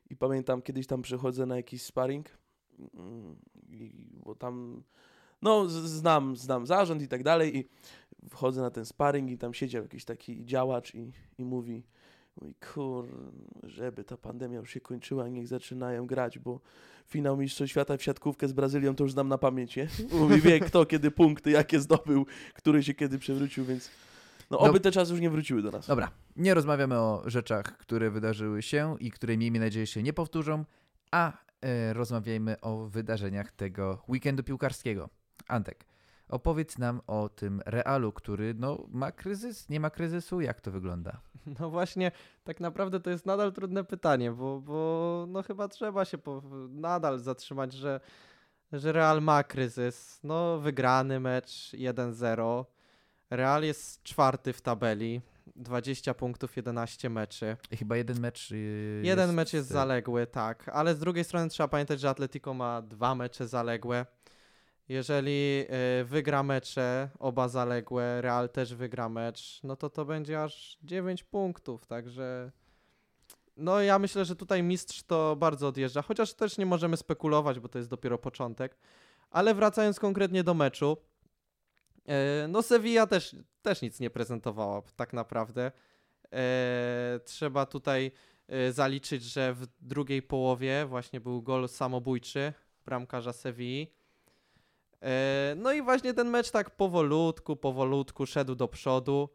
[0.10, 2.30] I pamiętam kiedyś tam przychodzę na jakiś sparring,
[2.94, 3.36] mm,
[3.70, 3.92] i,
[4.26, 4.84] bo tam
[5.42, 7.68] no znam, znam zarząd i tak dalej i
[8.30, 11.84] wchodzę na ten sparring i tam siedział jakiś taki działacz i, i mówi
[12.42, 13.06] Mówi, kur,
[13.64, 16.60] żeby ta pandemia już się kończyła, niech zaczynają grać, bo
[17.08, 19.88] finał Mistrzostw Świata w siatkówkę z Brazylią to już znam na pamięć, nie?
[20.20, 23.90] Mówi, wie kto kiedy punkty, jakie zdobył, który się kiedy przewrócił, więc
[24.52, 24.70] no No.
[24.70, 25.88] oby te czasy już nie wróciły do nas.
[25.88, 30.66] Dobra, nie rozmawiamy o rzeczach, które wydarzyły się i które miejmy nadzieję się nie powtórzą,
[31.12, 35.10] a e, rozmawiajmy o wydarzeniach tego weekendu piłkarskiego.
[35.48, 35.86] Antek,
[36.30, 41.22] opowiedz nam o tym Realu, który no, ma kryzys, nie ma kryzysu, jak to wygląda?
[41.60, 42.12] No właśnie,
[42.44, 47.20] tak naprawdę to jest nadal trudne pytanie, bo, bo no chyba trzeba się po, nadal
[47.20, 48.00] zatrzymać, że,
[48.74, 50.20] że Real ma kryzys.
[50.24, 52.66] No wygrany mecz 1-0.
[53.30, 55.22] Real jest czwarty w tabeli,
[55.56, 57.58] 20 punktów, 11 meczy.
[57.72, 58.52] I chyba jeden mecz.
[58.52, 62.82] y, Jeden mecz jest zaległy, tak, ale z drugiej strony trzeba pamiętać, że Atletico ma
[62.82, 64.06] dwa mecze zaległe.
[64.90, 65.66] Jeżeli
[66.02, 71.24] y, wygra mecze, oba zaległe, Real też wygra mecz, no to to będzie aż 9
[71.24, 72.52] punktów, także
[73.58, 77.68] no ja myślę, że tutaj mistrz to bardzo odjeżdża, chociaż też nie możemy spekulować, bo
[77.68, 78.78] to jest dopiero początek.
[79.30, 80.98] Ale wracając konkretnie do meczu,
[81.98, 85.72] y, no Sevilla też, też nic nie prezentowała tak naprawdę.
[86.34, 88.12] E, trzeba tutaj
[88.48, 92.54] e, zaliczyć, że w drugiej połowie właśnie był gol samobójczy
[92.86, 93.94] bramkarza Sewilli.
[95.02, 99.30] E, no i właśnie ten mecz tak powolutku, powolutku szedł do przodu.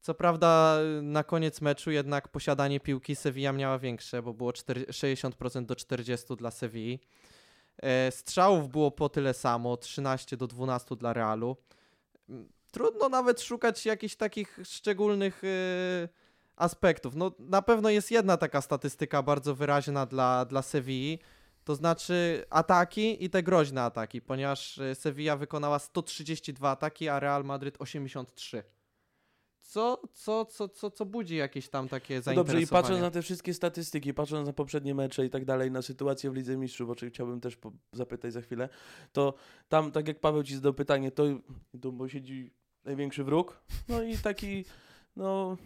[0.00, 5.64] Co prawda na koniec meczu jednak posiadanie piłki Sevilla miała większe, bo było 4, 60%
[5.64, 7.00] do 40 dla Sevilli.
[7.82, 11.56] E, Strzałów było po tyle samo, 13 do 12 dla Realu.
[12.28, 16.08] Mm, Trudno nawet szukać jakichś takich szczególnych e,
[16.56, 17.14] aspektów.
[17.14, 21.18] No, na pewno jest jedna taka statystyka bardzo wyraźna dla, dla Sewilli,
[21.68, 27.44] to znaczy ataki i te groźne ataki, ponieważ e, Sevilla wykonała 132 ataki, a Real
[27.44, 28.62] Madryt 83.
[29.60, 32.60] Co, co, co, co, co budzi jakieś tam takie No zainteresowanie.
[32.60, 35.82] dobrze, i patrząc na te wszystkie statystyki, patrząc na poprzednie mecze i tak dalej, na
[35.82, 37.58] sytuację w Lidze Mistrzów, o czym chciałbym też
[37.92, 38.68] zapytać za chwilę,
[39.12, 39.34] to
[39.68, 41.24] tam, tak jak Paweł ci zadał pytanie, to
[41.92, 42.50] bo siedzi
[42.84, 44.64] największy wróg, no i taki,
[45.16, 45.56] no,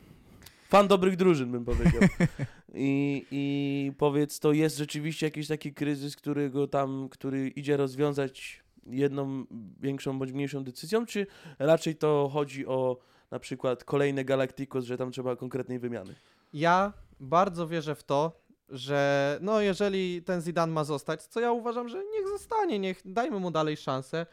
[0.68, 2.02] fan dobrych drużyn, bym powiedział.
[2.74, 9.44] I, I powiedz, to jest rzeczywiście jakiś taki kryzys, którego tam, który idzie rozwiązać jedną
[9.80, 11.26] większą bądź mniejszą decyzją, czy
[11.58, 12.98] raczej to chodzi o
[13.30, 16.14] na przykład kolejne Galacticos, że tam trzeba konkretnej wymiany?
[16.52, 21.88] Ja bardzo wierzę w to, że no jeżeli ten Zidane ma zostać, co ja uważam,
[21.88, 24.26] że niech zostanie, niech dajmy mu dalej szansę,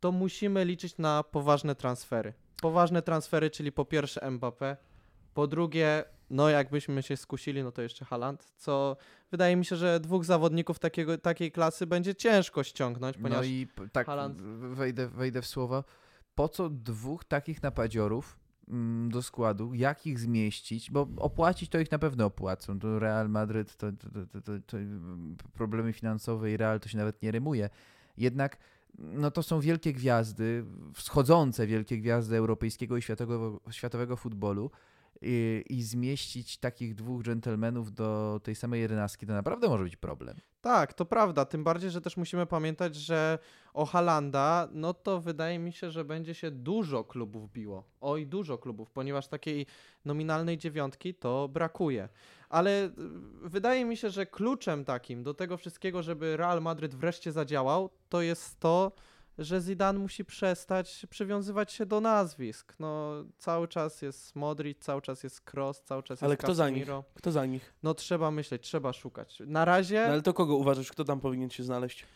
[0.00, 2.32] to musimy liczyć na poważne transfery.
[2.62, 4.76] Poważne transfery, czyli po pierwsze Mbappé,
[5.34, 8.96] po drugie, no jakbyśmy się skusili, no to jeszcze Haaland, co
[9.30, 13.66] wydaje mi się, że dwóch zawodników takiego, takiej klasy będzie ciężko ściągnąć, No ponieważ i
[13.66, 15.84] p- tak, Haaland- wejdę, wejdę w słowo.
[16.34, 19.74] Po co dwóch takich napadziorów mm, do składu?
[19.74, 20.90] Jak ich zmieścić?
[20.90, 22.78] Bo opłacić to ich na pewno opłacą.
[22.78, 26.88] To Real Madryt, to, to, to, to, to, to mm, problemy finansowe i Real to
[26.88, 27.70] się nawet nie rymuje.
[28.16, 28.56] Jednak
[28.98, 34.70] no to są wielkie gwiazdy, wschodzące wielkie gwiazdy europejskiego i światowego, światowego futbolu.
[35.22, 40.36] I, zmieścić takich dwóch dżentelmenów do tej samej jedenastki to naprawdę może być problem.
[40.60, 41.44] Tak, to prawda.
[41.44, 43.38] Tym bardziej, że też musimy pamiętać, że
[43.74, 47.84] o Halanda, no to wydaje mi się, że będzie się dużo klubów biło.
[48.00, 49.66] Oj, dużo klubów, ponieważ takiej
[50.04, 52.08] nominalnej dziewiątki to brakuje.
[52.48, 52.90] Ale y,
[53.42, 58.22] wydaje mi się, że kluczem takim do tego wszystkiego, żeby Real Madryt wreszcie zadziałał, to
[58.22, 58.92] jest to,
[59.38, 62.74] że Zidane musi przestać przywiązywać się do nazwisk.
[62.78, 66.70] No, cały czas jest Modric, cały czas jest Kroos, cały czas Ale jest kto za
[66.70, 66.84] nich?
[66.84, 67.04] Casemiro.
[67.14, 67.74] Kto za nich?
[67.82, 69.42] No trzeba myśleć, trzeba szukać.
[69.46, 70.06] Na razie...
[70.06, 72.06] No ale to kogo uważasz, kto tam powinien się znaleźć?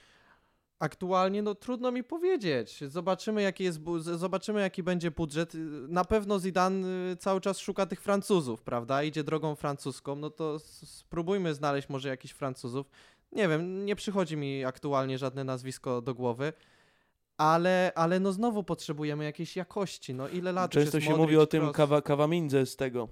[0.78, 2.80] Aktualnie no trudno mi powiedzieć.
[2.88, 5.52] Zobaczymy jaki jest zobaczymy jaki będzie budżet.
[5.88, 9.02] Na pewno Zidane y, cały czas szuka tych Francuzów, prawda?
[9.02, 10.16] Idzie drogą francuską.
[10.16, 12.90] No to spróbujmy znaleźć może jakichś Francuzów.
[13.32, 16.52] Nie wiem, nie przychodzi mi aktualnie żadne nazwisko do głowy.
[17.40, 20.14] Ale, ale no znowu potrzebujemy jakiejś jakości.
[20.14, 23.08] No ile lat Często jest się Modric, mówi o tym kawa, Kawamindze z tego,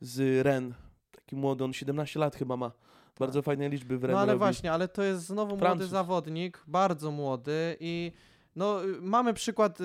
[0.00, 0.74] z Ren.
[1.10, 2.72] Taki młody, on 17 lat chyba ma.
[3.18, 4.38] Bardzo fajne liczby w Ren No ale robi.
[4.38, 5.88] właśnie, ale to jest znowu młody Francuz.
[5.88, 8.12] zawodnik, bardzo młody i
[8.56, 9.84] no y, mamy przykład y,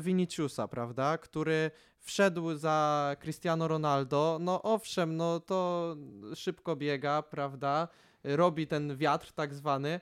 [0.00, 5.96] Viniciusa, prawda, który wszedł za Cristiano Ronaldo, no owszem, no to
[6.34, 7.88] szybko biega, prawda,
[8.24, 10.00] robi ten wiatr tak zwany,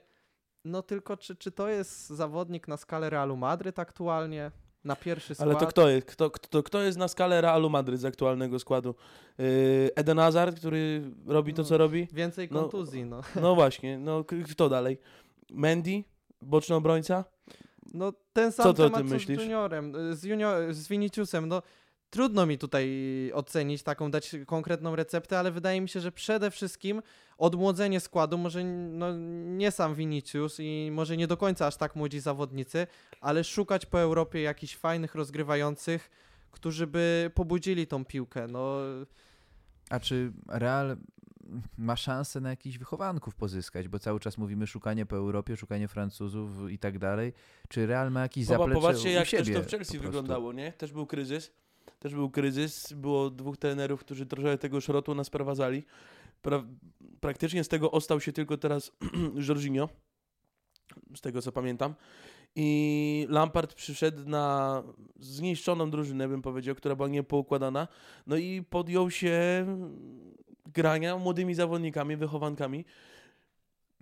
[0.69, 4.51] no tylko czy, czy to jest zawodnik na skalę Realu Madryt aktualnie?
[4.85, 5.49] Na pierwszy skład?
[5.49, 6.07] Ale to kto jest?
[6.07, 8.95] Kto, kto, kto jest na skalę Realu Madryt z aktualnego składu?
[9.39, 11.69] Yy, Eden Hazard, który robi to, No.
[11.69, 12.09] co robi?
[12.13, 13.21] Więcej No, kontuzji, no.
[13.43, 14.99] No właśnie, no kto dalej?
[15.51, 16.05] Mendy?
[16.43, 17.25] Boczny obrońca?
[17.95, 19.39] No ten sam Co temat myślisz?
[19.39, 21.63] z Juniorem, y, z, junior, z Viniciusem, no
[22.11, 22.89] trudno mi tutaj
[23.35, 27.03] ocenić, taką dać konkretną receptę, ale wydaje mi się, że przede wszystkim
[27.39, 29.07] odmłodzenie składu, może no,
[29.45, 32.87] nie sam Vinicius i może nie do końca aż tak młodzi zawodnicy,
[33.21, 36.11] ale szukać po Europie jakichś fajnych rozgrywających,
[36.51, 38.79] którzy by pobudzili tą piłkę, no
[39.91, 40.97] A czy Real
[41.79, 43.89] ma szansę na jakichś wychowanków pozyskać?
[43.89, 47.33] Bo cały czas mówimy szukanie po Europie, szukanie Francuzów i tak dalej.
[47.69, 50.73] Czy Real ma jakiś zaplecze Popatrzcie, u jak siebie też to w Chelsea wyglądało, nie?
[50.73, 51.53] Też był kryzys.
[51.99, 52.93] Też był kryzys.
[52.93, 55.85] Było dwóch trenerów, którzy trochę tego szrotu nas sprowadzali.
[56.43, 56.65] Pra
[57.21, 58.93] praktycznie z tego ostał się tylko teraz
[59.49, 59.89] Jorginho,
[61.17, 61.95] z tego co pamiętam.
[62.57, 64.83] I Lampard przyszedł na
[65.21, 67.89] zniszczoną drużynę, bym powiedział, która była niepoukładana.
[68.27, 69.67] No i podjął się
[70.67, 72.85] grania młodymi zawodnikami, wychowankami.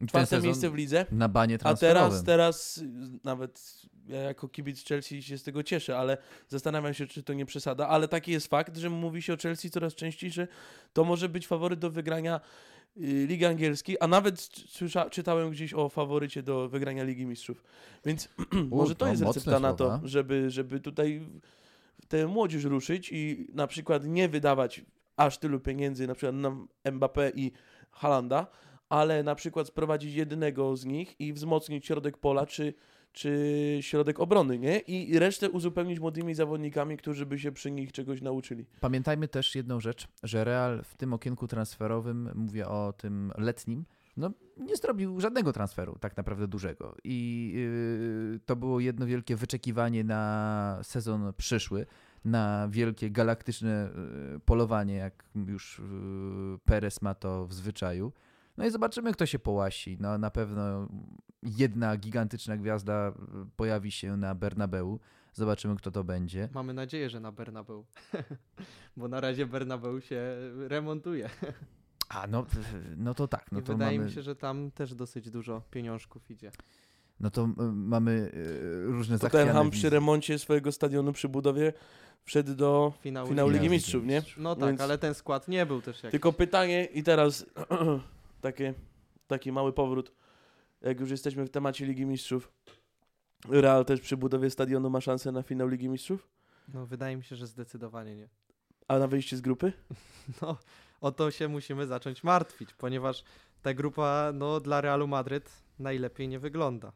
[0.08, 1.06] Czwarte miejsce w lidze.
[1.10, 2.84] na banie A teraz, teraz
[3.24, 7.46] nawet ja jako kibic Chelsea się z tego cieszę, ale zastanawiam się, czy to nie
[7.46, 7.88] przesada.
[7.88, 10.48] Ale taki jest fakt, że mówi się o Chelsea coraz częściej, że
[10.92, 12.40] to może być faworyt do wygrania
[12.96, 17.64] y, Ligi Angielskiej, a nawet słysza, czytałem gdzieś o faworycie do wygrania Ligi Mistrzów.
[18.04, 18.28] Więc
[18.70, 21.26] może to to jest recepta na to, żeby, żeby tutaj
[22.08, 24.82] tę młodzież ruszyć i na przykład nie wydawać
[25.16, 27.52] aż tylu pieniędzy, na przykład na Mbappé i
[27.90, 28.46] Halanda,
[28.88, 32.74] ale na przykład sprowadzić jednego z nich i wzmocnić środek pola, czy,
[33.12, 34.78] czy środek obrony, nie?
[34.78, 38.66] I resztę uzupełnić młodymi zawodnikami, którzy by się przy nich czegoś nauczyli.
[38.80, 43.84] Pamiętajmy też jedną rzecz, że Real w tym okienku transferowym, mówię o tym letnim,
[44.16, 46.96] no, nie zrobił żadnego transferu tak naprawdę dużego.
[47.04, 47.52] I
[48.32, 51.86] yy, to było jedno wielkie wyczekiwanie na sezon przyszły,
[52.24, 53.90] na wielkie galaktyczne
[54.32, 58.12] yy, polowanie, jak już yy, Perez ma to w zwyczaju.
[58.56, 59.96] No i zobaczymy, kto się połasi.
[60.00, 60.88] No, na pewno
[61.42, 63.12] jedna gigantyczna gwiazda
[63.56, 65.00] pojawi się na Bernabeu.
[65.32, 66.48] Zobaczymy, kto to będzie.
[66.54, 67.84] Mamy nadzieję, że na Bernabeu.
[68.96, 70.36] Bo na razie Bernabeu się
[70.68, 71.30] remontuje.
[72.08, 72.46] A, no,
[72.96, 73.52] no to tak.
[73.52, 76.50] No I to wydaje mamy, mi się, że tam też dosyć dużo pieniążków idzie.
[77.20, 81.72] No to y, mamy y, różne Tottenham zachwiane przy remoncie swojego stadionu, przy budowie
[82.24, 84.22] wszedł do Finał, finału Ligi Ligi Ligi Mistrzów, nie?
[84.36, 86.10] No tak, Więc- ale ten skład nie był też jakiś.
[86.10, 87.46] Tylko pytanie i teraz
[88.46, 88.74] takie,
[89.26, 90.12] taki mały powrót.
[90.80, 92.52] Jak już jesteśmy w temacie Ligi Mistrzów,
[93.48, 96.28] Real też przy budowie stadionu ma szansę na finał Ligi Mistrzów?
[96.74, 98.28] No wydaje mi się, że zdecydowanie nie.
[98.88, 99.72] A na wyjście z grupy?
[100.42, 100.58] No,
[101.00, 103.24] o to się musimy zacząć martwić, ponieważ
[103.62, 106.92] ta grupa no, dla Realu Madryt najlepiej nie wygląda.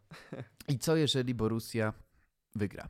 [0.69, 1.93] I co jeżeli Borussia
[2.55, 2.89] wygra?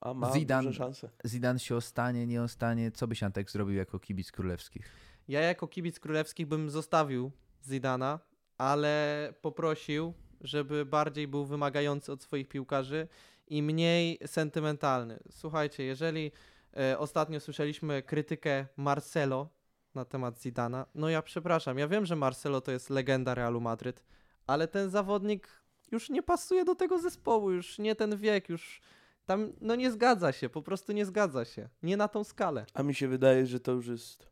[0.00, 1.10] A ma Zidane- duże szanse.
[1.26, 2.90] Zidane się ostanie, nie ostanie?
[2.92, 4.90] Co byś Antek zrobił jako kibic królewskich?
[5.28, 7.30] Ja jako kibic królewskich bym zostawił
[7.62, 8.18] Zidana,
[8.58, 13.08] ale poprosił, żeby bardziej był wymagający od swoich piłkarzy
[13.46, 15.18] i mniej sentymentalny.
[15.30, 16.32] Słuchajcie, jeżeli
[16.76, 19.48] e, ostatnio słyszeliśmy krytykę Marcelo
[19.94, 24.04] na temat Zidana, no ja przepraszam, ja wiem, że Marcelo to jest legenda Realu Madryt,
[24.46, 25.48] ale ten zawodnik
[25.92, 28.80] już nie pasuje do tego zespołu, już nie ten wiek, już
[29.26, 31.68] tam no nie zgadza się, po prostu nie zgadza się.
[31.82, 32.66] Nie na tą skalę.
[32.74, 34.28] A mi się wydaje, że to już jest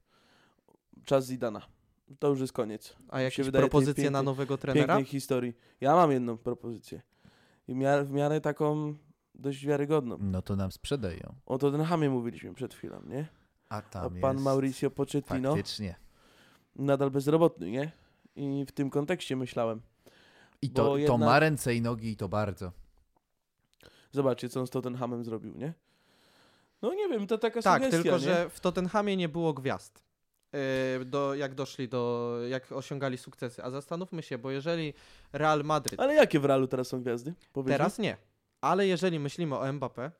[1.04, 1.75] czas Zidana.
[2.18, 2.96] To już jest koniec.
[3.08, 4.86] A jakieś wydaje tej propozycje na nowego trenera?
[4.86, 5.54] Pięknej historii.
[5.80, 7.02] Ja mam jedną propozycję.
[7.68, 8.94] I w miarę, w miarę taką
[9.34, 10.16] dość wiarygodną.
[10.20, 11.34] No to nam sprzedają.
[11.46, 13.26] O Tottenhamie mówiliśmy przed chwilą, nie?
[13.68, 14.44] A A tam pan jest...
[14.44, 15.94] Mauricio Pochettino Faktycznie.
[16.76, 17.92] nadal bezrobotny, nie?
[18.36, 19.80] I w tym kontekście myślałem.
[20.62, 22.72] I to, to jednak- ma ręce i nogi i to bardzo.
[24.12, 25.74] Zobaczcie, co on z Tottenhamem zrobił, nie?
[26.82, 28.24] No nie wiem, to taka Tak, sugestia, tylko nie?
[28.24, 30.05] że w Tottenhamie nie było gwiazd.
[30.98, 33.64] Yy, Do, jak doszli do, jak osiągali sukcesy.
[33.64, 34.94] A zastanówmy się, bo jeżeli
[35.32, 37.34] Real Madryt, Ale jakie w Realu teraz są gwiazdy?
[37.52, 37.78] Powiedzmy?
[37.78, 38.16] teraz nie,
[38.60, 40.10] ale jeżeli myślimy o Mbappé,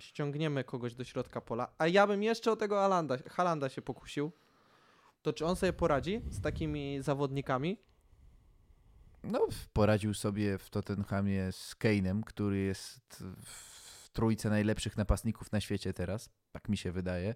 [0.00, 4.32] ściągniemy kogoś do środka pola, a ja bym jeszcze o tego Alanda, Halanda się pokusił,
[5.22, 7.78] to czy on sobie poradzi z takimi zawodnikami?
[9.24, 15.92] No, poradził sobie w Tottenhamie z Kane'em, który jest w trójce najlepszych napastników na świecie
[15.92, 17.34] teraz, tak mi się wydaje.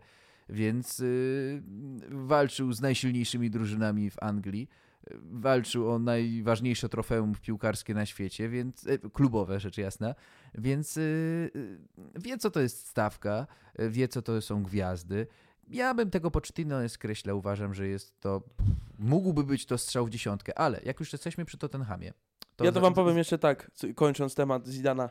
[0.48, 1.62] Więc y,
[2.08, 4.68] walczył z najsilniejszymi drużynami w Anglii.
[5.22, 10.14] Walczył o najważniejsze trofeum piłkarskie na świecie, więc e, klubowe rzecz jasna.
[10.54, 11.00] Więc y,
[11.56, 11.78] y,
[12.14, 13.46] wie, co to jest stawka,
[13.78, 15.26] wie, co to są gwiazdy.
[15.68, 17.38] Ja bym tego Pochettino skreślał.
[17.38, 18.42] Uważam, że jest to.
[18.98, 22.12] Mógłby być to strzał w dziesiątkę, ale jak już jesteśmy przy Tottenhamie.
[22.62, 25.10] ja to wam powiem jeszcze tak, kończąc temat Zidana.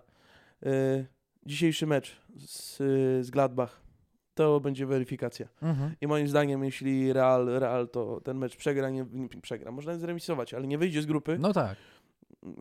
[0.62, 1.06] Yy,
[1.46, 2.78] dzisiejszy mecz z,
[3.26, 3.85] z Gladbach
[4.36, 5.48] to będzie weryfikacja.
[5.62, 5.96] Mhm.
[6.02, 10.54] I moim zdaniem, jeśli Real, Real to ten mecz przegra, nie, nie przegra, można zremisować,
[10.54, 11.78] ale nie wyjdzie z grupy, No tak.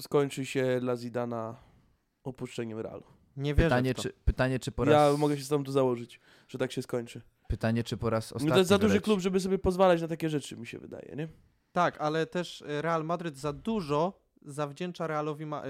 [0.00, 1.56] skończy się dla Zidana
[2.24, 3.02] opuszczeniem Realu.
[3.37, 4.02] Nie wierzę Pytanie w to.
[4.02, 5.12] czy, pytanie, czy po raz.
[5.12, 7.20] Ja mogę się z tobą tu założyć, że tak się skończy.
[7.48, 8.52] Pytanie, czy po raz No ostatni.
[8.52, 9.04] to jest za duży wręcz.
[9.04, 11.28] klub, żeby sobie pozwalać na takie rzeczy, mi się wydaje, nie?
[11.72, 15.62] Tak, ale też y, Real Madryt za dużo zawdzięcza Realowi ma,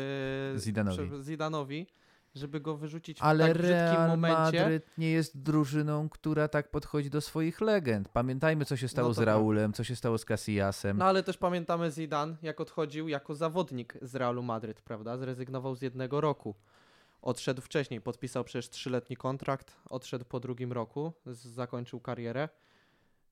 [0.53, 0.97] yy, Zidanowi.
[0.99, 1.87] prze- Zidanowi,
[2.35, 4.61] żeby go wyrzucić w Ale tak Real momencie.
[4.61, 8.09] Madryt nie jest drużyną, która tak podchodzi do swoich legend.
[8.09, 10.99] Pamiętajmy, co się stało No z Raulem, co się stało z Casillasem.
[10.99, 15.17] No ale też pamiętamy Zidane, jak odchodził jako zawodnik z Realu Madryt, prawda?
[15.17, 16.55] Zrezygnował z jednego roku.
[17.23, 22.49] Odszedł wcześniej, podpisał przecież trzyletni kontrakt, odszedł po drugim roku, zakończył karierę.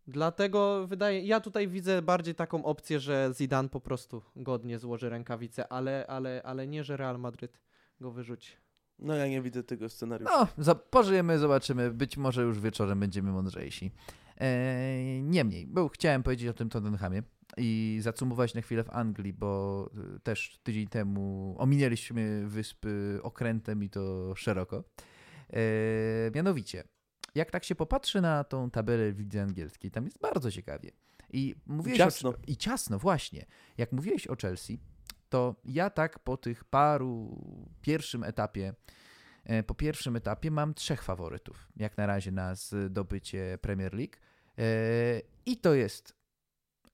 [0.07, 5.73] Dlatego wydaje, ja tutaj widzę bardziej taką opcję, że Zidane po prostu godnie złoży rękawice,
[5.73, 7.61] ale, ale, ale nie, że Real Madryt
[8.01, 8.62] go wyrzuci.
[9.03, 10.49] No ja nie widzę tego scenariusza.
[10.59, 11.91] No, pożyjemy, zobaczymy.
[11.91, 13.93] Być może już wieczorem będziemy mądrzejsi.
[14.41, 17.23] E, niemniej, bo chciałem powiedzieć o tym Tottenhamie
[17.57, 23.91] i zacumować na chwilę w Anglii, bo y, też tydzień temu ominęliśmy wyspy okrętem i
[23.91, 24.85] to szeroko.
[25.53, 25.61] E,
[26.35, 26.85] mianowicie,
[27.35, 30.91] jak tak się popatrzy na tą tabelę w lidze angielskiej, tam jest bardzo ciekawie.
[31.33, 32.31] I mówiłeś ciasno.
[32.31, 33.47] O, I ciasno, właśnie.
[33.79, 34.79] Jak mówiłeś o Chelsea,
[35.33, 37.41] to ja tak po tych paru
[37.81, 38.75] pierwszym etapie
[39.45, 44.17] E, Po pierwszym etapie mam trzech faworytów, jak na razie na zdobycie Premier League.
[45.47, 46.15] I to jest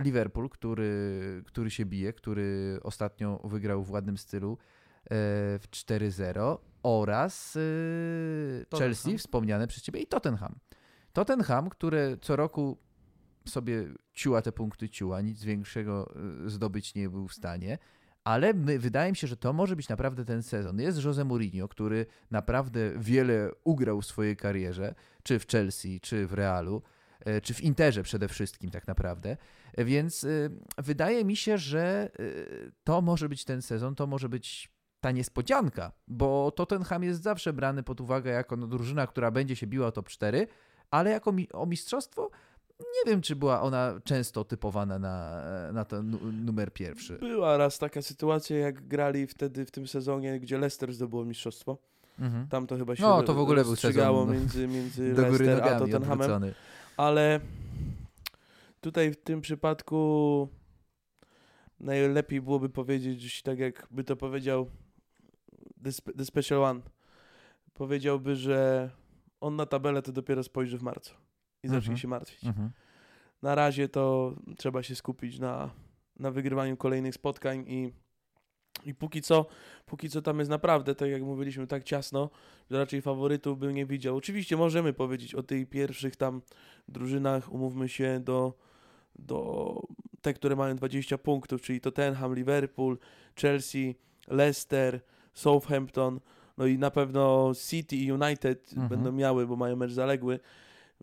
[0.02, 4.58] Liverpool, który, który się bije, który ostatnio wygrał w ładnym stylu
[5.10, 7.58] w 4-0 oraz
[8.78, 10.58] Chelsea, wspomniane przez ciebie, i Tottenham.
[11.12, 12.78] Tottenham, które co roku
[13.48, 16.12] sobie ciuła te punkty, ciuła, nic większego
[16.46, 17.78] zdobyć nie był w stanie
[18.28, 20.80] ale my, wydaje mi się, że to może być naprawdę ten sezon.
[20.80, 26.32] Jest Jose Mourinho, który naprawdę wiele ugrał w swojej karierze, czy w Chelsea, czy w
[26.32, 26.82] Realu,
[27.20, 29.36] e, czy w Interze przede wszystkim tak naprawdę.
[29.78, 30.28] Więc e,
[30.78, 32.22] wydaje mi się, że e,
[32.84, 37.82] to może być ten sezon, to może być ta niespodzianka, bo Tottenham jest zawsze brany
[37.82, 40.46] pod uwagę jako no, drużyna, która będzie się biła o top 4,
[40.90, 42.30] ale jako mi o mistrzostwo
[42.80, 47.18] nie wiem, czy była ona często typowana na, na ten numer pierwszy.
[47.18, 51.78] Była raz taka sytuacja, jak grali wtedy w tym sezonie, gdzie Leicester zdobyło mistrzostwo.
[52.18, 52.48] Mhm.
[52.48, 55.74] Tam to chyba się no, to w ogóle był sezon między, między do góry Leicester
[55.74, 56.20] a Tottenhamem.
[56.20, 56.54] Odwrócony.
[56.96, 57.40] Ale
[58.80, 60.48] tutaj w tym przypadku
[61.80, 64.70] najlepiej byłoby powiedzieć, tak jakby to powiedział
[65.84, 66.80] The, The Special One,
[67.74, 68.90] powiedziałby, że
[69.40, 71.14] on na tabelę to dopiero spojrzy w marcu
[71.62, 71.98] i zacznie mhm.
[71.98, 72.44] się martwić.
[72.44, 72.70] Mhm.
[73.42, 75.70] Na razie to trzeba się skupić na,
[76.18, 77.92] na wygrywaniu kolejnych spotkań i,
[78.84, 79.46] i póki co,
[79.86, 82.30] póki co tam jest naprawdę, tak jak mówiliśmy, tak ciasno,
[82.70, 84.16] że raczej faworytów bym nie widział.
[84.16, 86.42] Oczywiście możemy powiedzieć o tych pierwszych tam
[86.88, 88.54] drużynach, umówmy się, do,
[89.18, 89.82] do
[90.22, 92.98] te, które mają 20 punktów, czyli Tottenham, Liverpool,
[93.40, 93.94] Chelsea,
[94.28, 95.00] Leicester,
[95.34, 96.20] Southampton,
[96.58, 98.88] no i na pewno City i United mhm.
[98.88, 100.40] będą miały, bo mają mecz zaległy.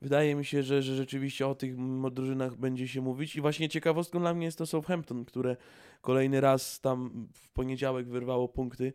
[0.02, 1.76] Wydaje mi się, że, że rzeczywiście o tych
[2.12, 5.58] drużynach będzie się mówić i właśnie ciekawostką dla mnie jest to Southampton, które
[6.02, 8.94] kolejny raz tam w poniedziałek wyrwało punkty,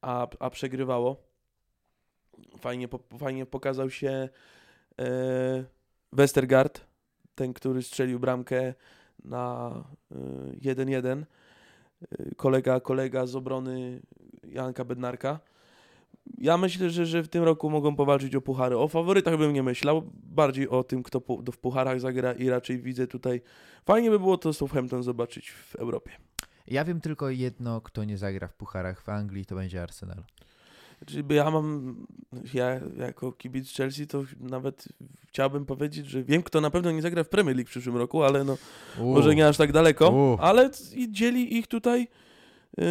[0.00, 1.16] a, a przegrywało.
[2.58, 4.28] Fajnie, po, fajnie pokazał się
[5.00, 5.64] e,
[6.12, 6.80] Westergaard,
[7.34, 8.74] ten, który strzelił bramkę
[9.24, 9.74] na
[10.60, 11.06] 1-1.
[11.06, 11.26] E,
[12.18, 14.02] e, kolega, kolega z obrony
[14.48, 15.40] Janka Bednarka
[16.38, 18.78] ja myślę, że, że w tym roku mogą powalczyć o puchary.
[18.78, 22.78] O faworytach bym nie myślał, bardziej o tym, kto po, w pucharach zagra i raczej
[22.78, 23.40] widzę tutaj.
[23.84, 26.10] Fajnie by było to Southampton zobaczyć w Europie.
[26.66, 30.24] Ja wiem tylko jedno, kto nie zagra w pucharach w Anglii, to będzie Arsenal.
[31.06, 31.96] Czyli ja mam,
[32.54, 34.88] ja jako kibic Chelsea, to nawet
[35.28, 38.22] chciałbym powiedzieć, że wiem, kto na pewno nie zagra w Premier League w przyszłym roku,
[38.22, 38.56] ale no,
[39.00, 39.14] U.
[39.14, 40.38] może nie aż tak daleko, U.
[40.40, 40.70] ale
[41.08, 42.08] dzieli ich tutaj.
[42.78, 42.84] Yy,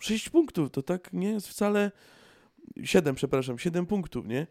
[0.00, 1.92] 6 punktów, to tak nie jest wcale
[2.82, 4.46] 7, przepraszam, 7 punktów, nie?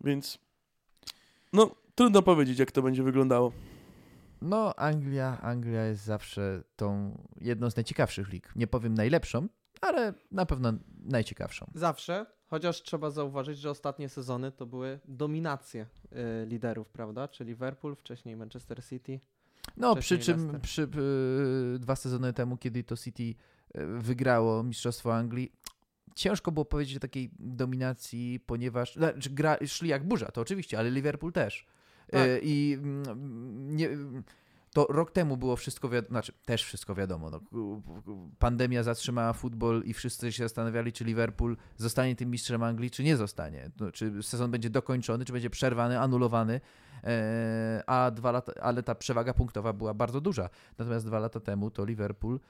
[0.00, 0.38] Więc
[1.52, 3.52] no, trudno powiedzieć, jak to będzie wyglądało.
[4.42, 8.52] No, Anglia, Anglia jest zawsze tą jedną z najciekawszych lig.
[8.56, 9.48] Nie powiem najlepszą,
[9.80, 10.72] ale na pewno
[11.04, 11.70] najciekawszą.
[11.74, 15.86] Zawsze, chociaż trzeba zauważyć, że ostatnie sezony to były dominacje
[16.42, 17.28] y, liderów, prawda?
[17.28, 19.20] Czyli Liverpool, wcześniej Manchester City.
[19.76, 23.34] No, przy czym przy, y, dwa sezony temu, kiedy to City
[23.98, 25.52] wygrało Mistrzostwo Anglii.
[26.14, 30.90] Ciężko było powiedzieć o takiej dominacji, ponieważ znaczy, gra, szli jak burza, to oczywiście, ale
[30.90, 31.66] Liverpool też.
[32.10, 32.20] Tak.
[32.20, 33.88] E, I mm, nie,
[34.76, 37.30] to rok temu było wszystko wiadomo, znaczy też wszystko wiadomo.
[37.30, 37.40] No,
[38.38, 43.16] pandemia zatrzymała futbol i wszyscy się zastanawiali, czy Liverpool zostanie tym mistrzem Anglii, czy nie
[43.16, 43.70] zostanie.
[43.80, 46.60] No, czy sezon będzie dokończony, czy będzie przerwany, anulowany.
[47.04, 50.48] E, a dwa lata, ale ta przewaga punktowa była bardzo duża.
[50.78, 52.40] Natomiast dwa lata temu to Liverpool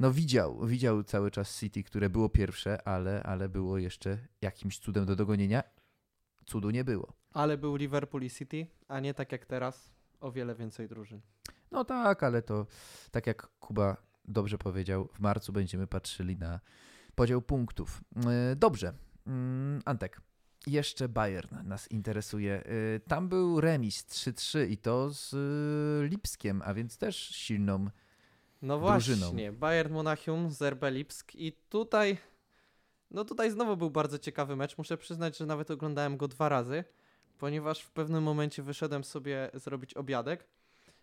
[0.00, 5.06] no widział, widział cały czas City, które było pierwsze, ale, ale było jeszcze jakimś cudem
[5.06, 5.62] do dogonienia.
[6.46, 7.12] Cudu nie było.
[7.32, 11.20] Ale był Liverpool i City, a nie tak jak teraz, o wiele więcej drużyn.
[11.70, 12.66] No tak, ale to
[13.10, 16.60] tak jak Kuba dobrze powiedział, w marcu będziemy patrzyli na
[17.14, 18.04] podział punktów.
[18.26, 18.92] E, dobrze,
[19.26, 20.20] mm, Antek.
[20.66, 22.64] Jeszcze Bayern nas interesuje.
[22.64, 27.90] E, tam był remis 3-3 i to z e, Lipskiem, a więc też silną
[28.66, 32.18] no właśnie, Bayern Monachium z RB Lipsk i tutaj
[33.10, 34.78] no tutaj znowu był bardzo ciekawy mecz.
[34.78, 36.84] Muszę przyznać, że nawet oglądałem go dwa razy,
[37.38, 40.46] ponieważ w pewnym momencie wyszedłem sobie zrobić obiadek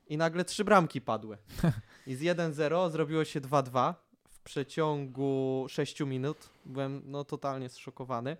[0.07, 1.37] i nagle trzy bramki padły.
[2.07, 3.93] I z 1-0 zrobiło się 2-2
[4.29, 6.49] w przeciągu 6 minut.
[6.65, 8.37] Byłem no totalnie zszokowany.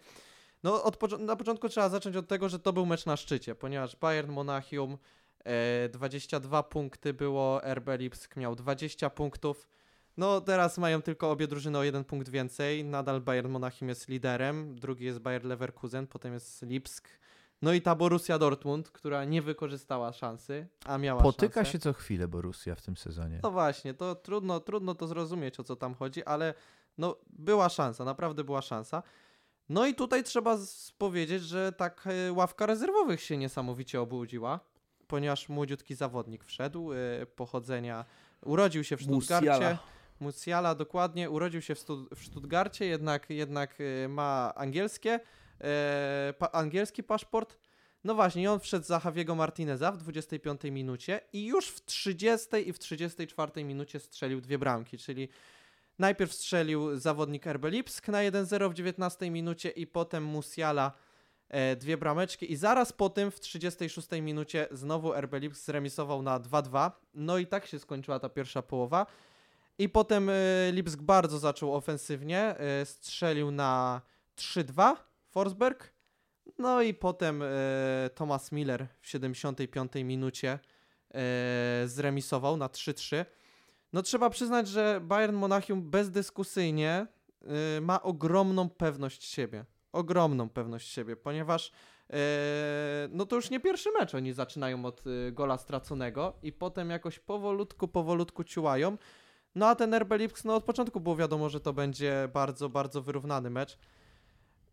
[0.64, 3.96] No od, na początku trzeba zacząć od tego, że to był mecz na szczycie, ponieważ
[3.96, 4.98] Bayern Monachium
[5.90, 9.68] 22 e, punkty było, RB Lipsk miał 20 punktów.
[10.18, 12.86] No teraz mają tylko obie drużyny o jeden punkt więcej.
[12.86, 17.08] Nadal Bayern Monachium jest liderem, drugi jest Bayer Leverkusen, potem jest Lipsk.
[17.62, 21.72] No i ta Borussia Dortmund, która nie wykorzystała szansy, a miała Potyka szansę.
[21.72, 23.40] się co chwilę Borussia w tym sezonie.
[23.44, 26.54] No właśnie, to trudno, trudno to zrozumieć, o co tam chodzi, ale
[26.98, 29.04] no była szansa, naprawdę była szansa.
[29.70, 30.58] No i tutaj trzeba
[30.98, 34.60] powiedzieć, że tak e, ławka rezerwowych się niesamowicie obudziła
[35.14, 38.06] ponieważ młodziutki zawodnik wszedł, y, pochodzenia,
[38.42, 39.50] urodził się w Stuttgarcie.
[39.50, 39.78] Musiala.
[40.20, 45.20] Musiala, dokładnie, urodził się w, Stu- w Stuttgarcie, jednak, jednak y, ma angielskie,
[45.62, 47.58] e, pa, angielski paszport.
[48.04, 52.74] No właśnie, on wszedł za Javiego Martineza w 25 minucie i już w 30 i
[52.74, 55.30] w 34 minucie strzelił dwie bramki, czyli
[56.00, 60.92] najpierw strzelił zawodnik RB Lipsk na 1-0 w 19 minucie i potem Musiala
[61.78, 66.92] dwie brameczki i zaraz po tym w 36 minucie znowu RB Lipsk zremisował na 2-2.
[67.14, 69.06] No i tak się skończyła ta pierwsza połowa.
[69.78, 70.34] I potem e,
[70.72, 74.02] Lipsk bardzo zaczął ofensywnie, e, strzelił na
[74.38, 74.96] 3-2
[75.30, 75.94] Forsberg.
[76.58, 77.48] No i potem e,
[78.16, 80.60] Thomas Miller w 75 minucie
[81.14, 83.26] e, zremisował na 3-3.
[83.94, 87.08] No trzeba przyznać, że Bayern Monachium bezdyskusyjnie
[87.82, 89.66] ma ogromną pewność siebie.
[89.94, 91.72] Ogromną pewność siebie, ponieważ
[92.10, 92.18] e,
[93.12, 97.20] no to już nie pierwszy mecz oni zaczynają od y, gola straconego i potem jakoś
[97.20, 98.98] powolutku, powolutku ciułają.
[99.56, 103.02] No a ten RB Lipsk, no od początku było wiadomo, że to będzie bardzo, bardzo
[103.02, 103.78] wyrównany mecz.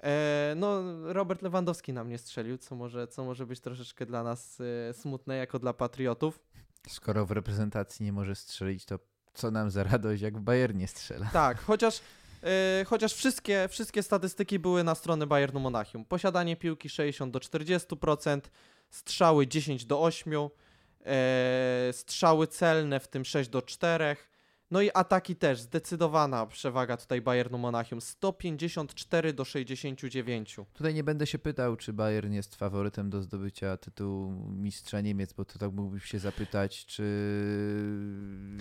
[0.02, 4.58] E, no Robert Lewandowski nam nie strzelił, co może, co może być troszeczkę dla nas
[4.90, 6.40] e, smutne, jako dla patriotów.
[6.88, 8.98] Skoro w reprezentacji nie może strzelić, to
[9.34, 11.26] co nam za radość, jak w Bayernie strzela.
[11.32, 12.00] Tak, chociaż,
[12.42, 16.04] e, chociaż wszystkie, wszystkie statystyki były na stronę Bayernu Monachium.
[16.04, 18.40] Posiadanie piłki 60 do 40%,
[18.90, 20.32] strzały 10 do 8,
[21.06, 24.16] e, strzały celne w tym 6 do 4.
[24.70, 30.56] No i ataki też, zdecydowana przewaga tutaj Bayernu Monachium, 154 do 69.
[30.72, 35.44] Tutaj nie będę się pytał, czy Bayern jest faworytem do zdobycia tytułu mistrza Niemiec, bo
[35.44, 37.02] to tak mógłbyś się zapytać, czy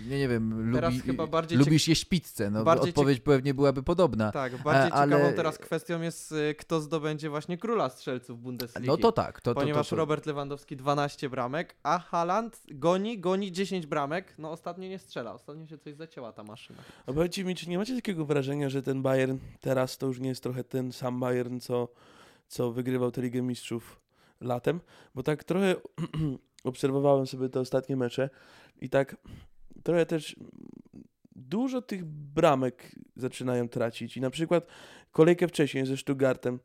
[0.08, 2.50] nie, nie wiem, Teraz lubi, chyba bardziej lubisz jeść pizzę.
[2.50, 4.32] No, bardziej odpowiedź pewnie byłaby podobna.
[4.32, 8.88] Tak, bardziej A- ale- ciekawą teraz kwestią jest, y, kto zdobędzie właśnie króla strzelców Bundesligi.
[8.88, 9.42] No to tak.
[9.42, 14.34] To, to, ponieważ to, to, Robert Lewandowski 12 bramek, a Haaland goni, goni 10 bramek.
[14.38, 16.80] No ostatnio nie strzela, ostatnio się coś zacięła ta maszyna.
[17.06, 20.30] A powiedzcie mi, czy nie macie takiego wrażenia, że ten Bayern teraz to już nie
[20.30, 21.88] jest trochę ten sam Bayern, co,
[22.48, 24.02] co wygrywał tę Ligę Mistrzów
[24.42, 24.82] latem?
[25.16, 25.76] Bo tak trochę
[26.64, 28.30] obserwowałem sobie te ostatnie mecze
[28.82, 29.18] i tak
[29.84, 30.36] trochę też
[31.36, 34.18] dużo tych bramek zaczynają tracić.
[34.18, 34.68] I na przykład
[35.12, 36.60] kolejkę wcześniej ze Stuttgartem,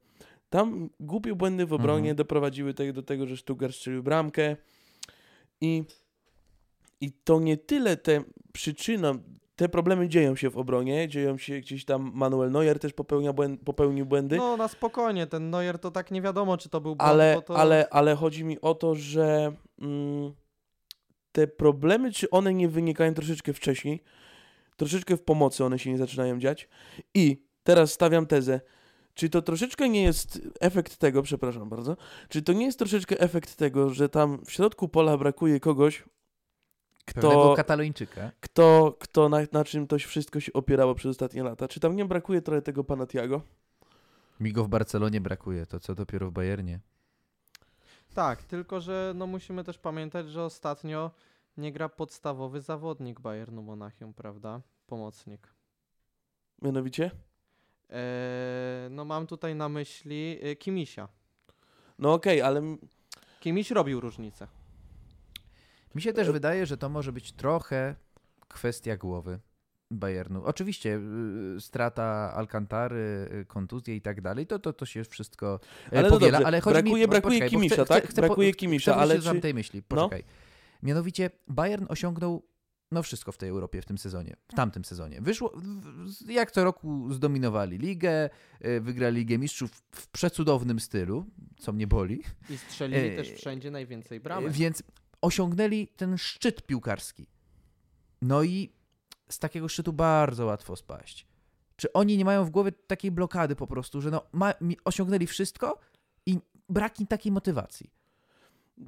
[0.50, 2.16] tam głupie błędy w obronie Mhm.
[2.16, 4.56] doprowadziły te, do tego, że Stuttgart strzelił bramkę
[5.60, 5.84] i,
[7.00, 8.24] i to nie tyle te
[8.54, 9.14] przyczyna,
[9.56, 13.60] te problemy dzieją się w obronie, dzieją się gdzieś tam Manuel Neuer też popełnia błęd,
[13.64, 17.10] popełnił błędy, No na spokojnie, ten Neuer to tak nie wiadomo, czy to był błąd,
[17.10, 17.56] ale, bo to...
[17.56, 20.34] ale, ale chodzi mi o to, że mm,
[21.32, 24.02] te problemy, czy one nie wynikają troszeczkę wcześniej,
[24.76, 26.68] troszeczkę w pomocy one się nie zaczynają dziać.
[27.14, 28.60] I teraz stawiam tezę,
[29.14, 31.96] czy to troszeczkę nie jest efekt tego, przepraszam bardzo,
[32.28, 36.04] czy to nie jest troszeczkę efekt tego, że tam w środku pola brakuje kogoś,
[37.04, 38.30] kto, katalończyka.
[38.40, 41.68] kto, kto na, na czym to wszystko się opierało przez ostatnie lata?
[41.68, 43.42] Czy tam nie brakuje trochę tego pana Tiago?
[44.40, 46.80] Mi go w Barcelonie brakuje, to co dopiero w Bayernie.
[48.14, 51.10] Tak, tylko że no musimy też pamiętać, że ostatnio
[51.56, 54.60] nie gra podstawowy zawodnik Bayernu Monachium, prawda?
[54.86, 55.48] Pomocnik.
[56.62, 57.10] Mianowicie?
[57.90, 61.08] Eee, no mam tutaj na myśli y, Kimisia.
[61.98, 62.78] No okej, ale m-
[63.40, 64.46] Kimiś robił różnicę.
[65.94, 67.94] Mi się też wydaje, że to może być trochę
[68.48, 69.40] kwestia głowy
[69.90, 70.44] Bayernu.
[70.44, 71.00] Oczywiście
[71.56, 75.60] y, strata Alcantary, y, kontuzje i tak dalej, to, to, to się wszystko
[75.92, 78.08] e, Ale no powiela, dobrze, ale chodzi brakuje- mi, brakuje poczekaj, Kimisza, chcę, tak?
[78.08, 79.96] Chcę, Brakuje po, Kimisza, chcę ale czy- tej myśli, No.
[79.96, 80.24] poczekaj.
[80.82, 82.42] Mianowicie Bayern osiągnął
[82.92, 85.20] no wszystko w tej Europie w tym sezonie, w tamtym sezonie.
[85.20, 85.52] Wyszło,
[86.28, 88.30] jak co roku zdominowali ligę,
[88.64, 91.26] y, wygrali Ligę Mistrzów w przecudownym stylu,
[91.58, 92.22] co mnie boli.
[92.50, 94.52] I strzelili też wszędzie najwięcej bramek.
[94.52, 94.82] Więc
[95.24, 97.26] osiągnęli ten szczyt piłkarski.
[98.22, 98.72] No i
[99.28, 101.26] z takiego szczytu bardzo łatwo spaść.
[101.76, 104.54] Czy oni nie mają w głowie takiej blokady po prostu, że no, ma,
[104.84, 105.78] osiągnęli wszystko
[106.26, 107.90] i brak im takiej motywacji?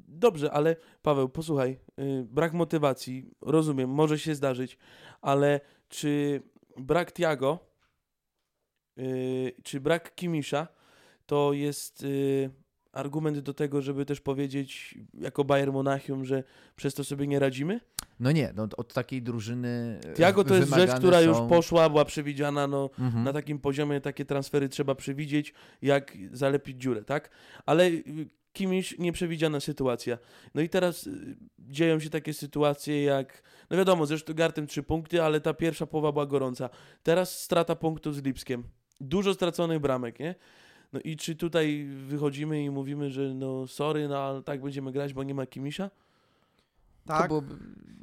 [0.07, 4.77] Dobrze, ale Paweł, posłuchaj, y, brak motywacji, rozumiem, może się zdarzyć,
[5.21, 6.41] ale czy
[6.77, 7.59] brak Tiago,
[8.97, 10.67] y, czy brak Kimisza
[11.25, 12.49] to jest y,
[12.97, 16.43] argument do tego, żeby też powiedzieć jako Bayern Monachium, że
[16.75, 17.79] przez to sobie nie radzimy?
[18.19, 19.99] No nie, no, od takiej drużyny.
[20.05, 23.23] e, Tiago to jest rzecz, która już są- poszła, była przewidziana, no Mhm.
[23.23, 27.29] na takim poziomie takie transfery trzeba przewidzieć, jak zalepić dziurę, tak?
[27.65, 28.03] Ale y,
[28.53, 30.17] kimś nieprzewidziana sytuacja.
[30.55, 35.23] No i teraz y, dzieją się takie sytuacje jak, no wiadomo, ze Stuttgartem trzy punkty,
[35.23, 36.69] ale ta pierwsza połowa była gorąca.
[37.03, 38.63] Teraz strata punktu z Lipskiem.
[39.01, 40.35] Dużo straconych bramek, nie?
[40.93, 45.13] No i czy tutaj wychodzimy i mówimy, że no sorry, no ale tak będziemy grać,
[45.13, 45.89] bo nie ma Kimisza?
[45.89, 47.55] To Tak, byłoby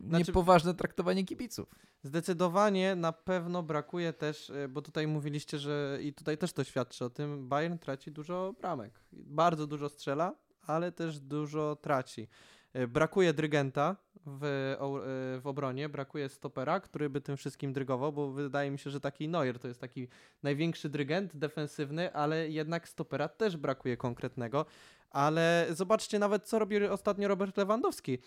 [0.09, 1.69] Znaczy- niepoważne traktowanie kibiców.
[2.03, 7.05] zdecydowanie na pewno brakuje też, y, bo tutaj mówiliście, że i tutaj też to świadczy
[7.05, 9.01] o tym, Bayern traci dużo bramek.
[9.13, 10.35] Bardzo dużo strzela,
[10.67, 12.29] ale też dużo traci.
[12.77, 13.97] Y, Brakuje drygenta
[14.27, 18.91] w, y, w obronie, brakuje stopera, który by tym wszystkim drygował, bo wydaje mi się,
[18.91, 20.09] że taki Neuer to jest taki
[20.43, 24.67] największy drygent defensywny, ale jednak stopera też brakuje konkretnego.
[25.11, 28.19] Ale zobaczcie nawet, co robi ostatnio Robert Lewandowski.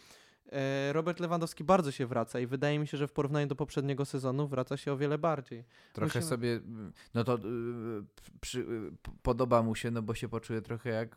[0.51, 4.05] E, Robert Lewandowski bardzo się wraca i wydaje mi się, że w porównaniu do poprzedniego
[4.05, 5.63] sezonu wraca się o wiele bardziej.
[5.93, 6.59] Trochę Musimy- sobie,
[7.13, 7.39] no to y,
[8.41, 8.91] przy, y,
[9.21, 11.15] podoba mu się, no bo się poczuje trochę jak y,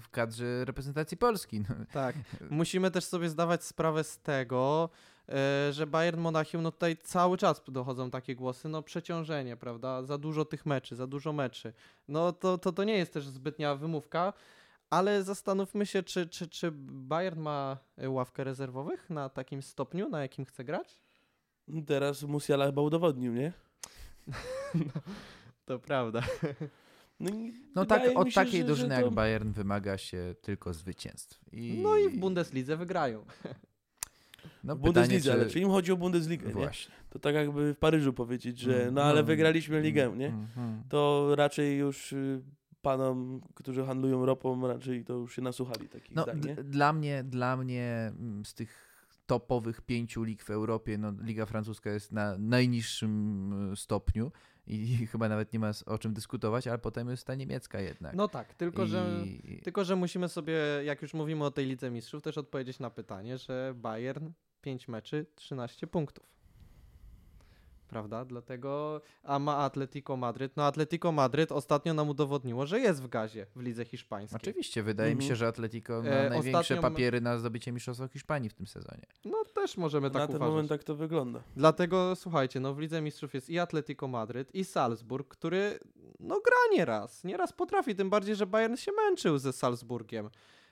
[0.00, 1.60] w kadrze reprezentacji Polski.
[1.60, 1.74] No.
[1.92, 2.16] Tak.
[2.50, 4.90] Musimy też sobie zdawać sprawę z tego,
[5.28, 10.02] e, że Bayern Monachium, no tutaj cały czas dochodzą takie głosy, no przeciążenie, prawda?
[10.02, 11.72] Za dużo tych meczy, za dużo meczy.
[12.08, 14.32] No to, to, to nie jest też zbytnia wymówka,
[14.90, 20.22] ale zastanówmy się, czy, czy, czy Bayern ma e, ławkę rezerwowych na takim stopniu, na
[20.22, 21.00] jakim chce grać?
[21.86, 23.52] Teraz Musiala chyba udowodnił, nie?
[25.64, 26.22] To prawda.
[27.20, 27.30] No,
[27.74, 31.40] No tak, od się, takiej że- drużyny że to- jak Bayern wymaga się tylko zwycięstw.
[31.52, 33.18] I, No i w Bundeslidze wygrają.
[34.64, 35.32] no, W pytanie, Bundeslidze, czy...
[35.32, 36.52] ale czyli im chodzi o Bundesligę, nie?
[36.52, 36.94] Właśnie.
[37.10, 40.26] To tak jakby w Paryżu powiedzieć, że Mm, no ale no, wygraliśmy ligę, Mm, nie?
[40.26, 40.82] mhm.
[40.88, 42.42] To raczej już y,
[42.88, 47.56] panom, którzy handlują ropą, raczej to już się nasłuchali takich No, zdań, dla mnie, dla
[47.56, 48.88] mnie mm, z tych
[49.26, 54.32] topowych pięciu lig w Europie, no, Liga Francuska jest na najniższym y, stopniu
[54.66, 58.14] i chyba nawet nie ma o czym dyskutować, ale potem jest ta niemiecka jednak.
[58.14, 59.22] No tak, tylko że...
[59.24, 59.60] I...
[59.64, 63.38] Tylko, że musimy sobie, jak już mówimy o tej Lidze Mistrzów, też odpowiedzieć na pytanie,
[63.38, 64.30] że Bayern
[64.60, 66.37] 5 meczy, 13 punktów.
[67.88, 68.24] Prawda?
[68.24, 70.56] Dlatego, a ma Atletico Madryt.
[70.56, 74.36] No Atletico Madryt ostatnio nam udowodniło, że jest w gazie w lidze hiszpańskiej.
[74.42, 75.28] Oczywiście, wydaje mi Mhm.
[75.28, 79.06] się, że Atletico ma E, największe ostatnio papiery na zdobycie Mistrzostwa Hiszpanii w tym sezonie.
[79.24, 80.50] No też możemy tak Na ten uważać.
[80.52, 81.40] moment tak to wygląda.
[81.56, 85.78] Dlatego słuchajcie, no w Lidze Mistrzów jest i Atletico Madryt, i Salzburg, który
[86.20, 90.30] no gra nieraz, nieraz potrafi, tym bardziej, że Bayern się męczył ze Salzburgiem.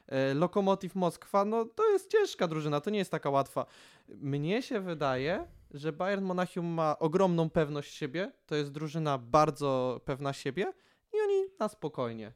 [0.08, 3.66] E, Lokomotiv Moskwa, no to jest ciężka drużyna, to nie jest taka łatwa.
[4.08, 5.46] Mnie się wydaje,
[5.76, 10.72] że Bayern Monachium ma ogromną pewność siebie, to jest drużyna bardzo pewna siebie
[11.12, 12.32] i oni na spokojnie,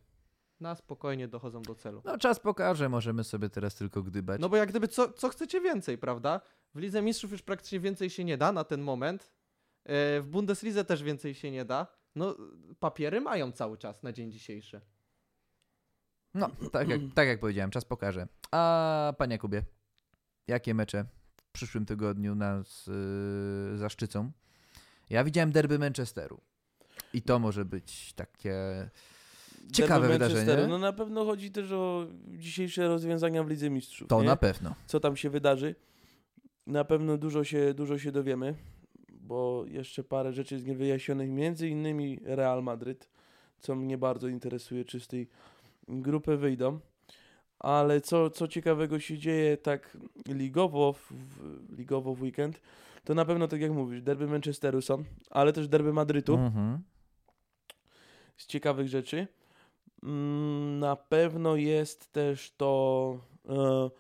[0.60, 2.02] na spokojnie dochodzą do celu.
[2.04, 4.40] No czas pokaże, możemy sobie teraz tylko gdybać.
[4.40, 6.40] No bo jak gdyby, co, co chcecie więcej, prawda?
[6.74, 9.32] W Lidze Mistrzów już praktycznie więcej się nie da na ten moment.
[9.84, 11.86] E, W Bundeslidze też więcej się nie da.
[12.14, 12.36] No,
[12.80, 14.80] papiery mają cały czas na dzień dzisiejszy.
[16.34, 18.28] No, tak jak, tak jak powiedziałem, czas pokaże.
[18.50, 19.62] A panie Jakubie,
[20.46, 21.04] jakie mecze
[21.50, 24.30] w przyszłym tygodniu nas yy, zaszczycą?
[25.10, 26.40] Ja widziałem derby Manchesteru.
[27.14, 28.54] I to może być takie
[29.72, 30.66] ciekawe wydarzenie.
[30.68, 34.08] No na pewno chodzi też o dzisiejsze rozwiązania w Lidze Mistrzów.
[34.08, 34.26] To nie?
[34.26, 34.74] na pewno.
[34.86, 35.74] Co tam się wydarzy.
[36.66, 38.54] Na pewno dużo się, dużo się dowiemy,
[39.12, 43.08] bo jeszcze parę rzeczy jest niewyjaśnionych, między innymi Real Madryt,
[43.60, 45.28] co mnie bardzo interesuje, czy z tej
[45.88, 46.80] grupy wyjdą.
[47.60, 49.96] Ale co, co ciekawego się dzieje tak
[50.28, 51.12] ligowo w,
[51.78, 52.60] ligowo w weekend,
[53.04, 56.78] to na pewno tak jak mówisz, derby Manchesteru są, ale też derby Madrytu Mhm.
[58.36, 59.26] z ciekawych rzeczy.
[60.02, 63.90] Mm, Na pewno jest też to e,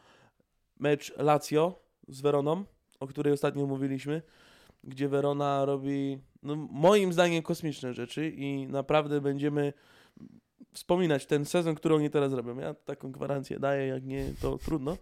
[0.80, 2.64] mecz Lazio z Weroną,
[3.00, 4.22] o której ostatnio mówiliśmy,
[4.84, 9.72] gdzie Verona robi no, moim zdaniem kosmiczne rzeczy i naprawdę będziemy
[10.72, 12.58] wspominać ten sezon, który oni teraz robią.
[12.58, 14.96] Ja taką gwarancję daję, jak nie, to trudno.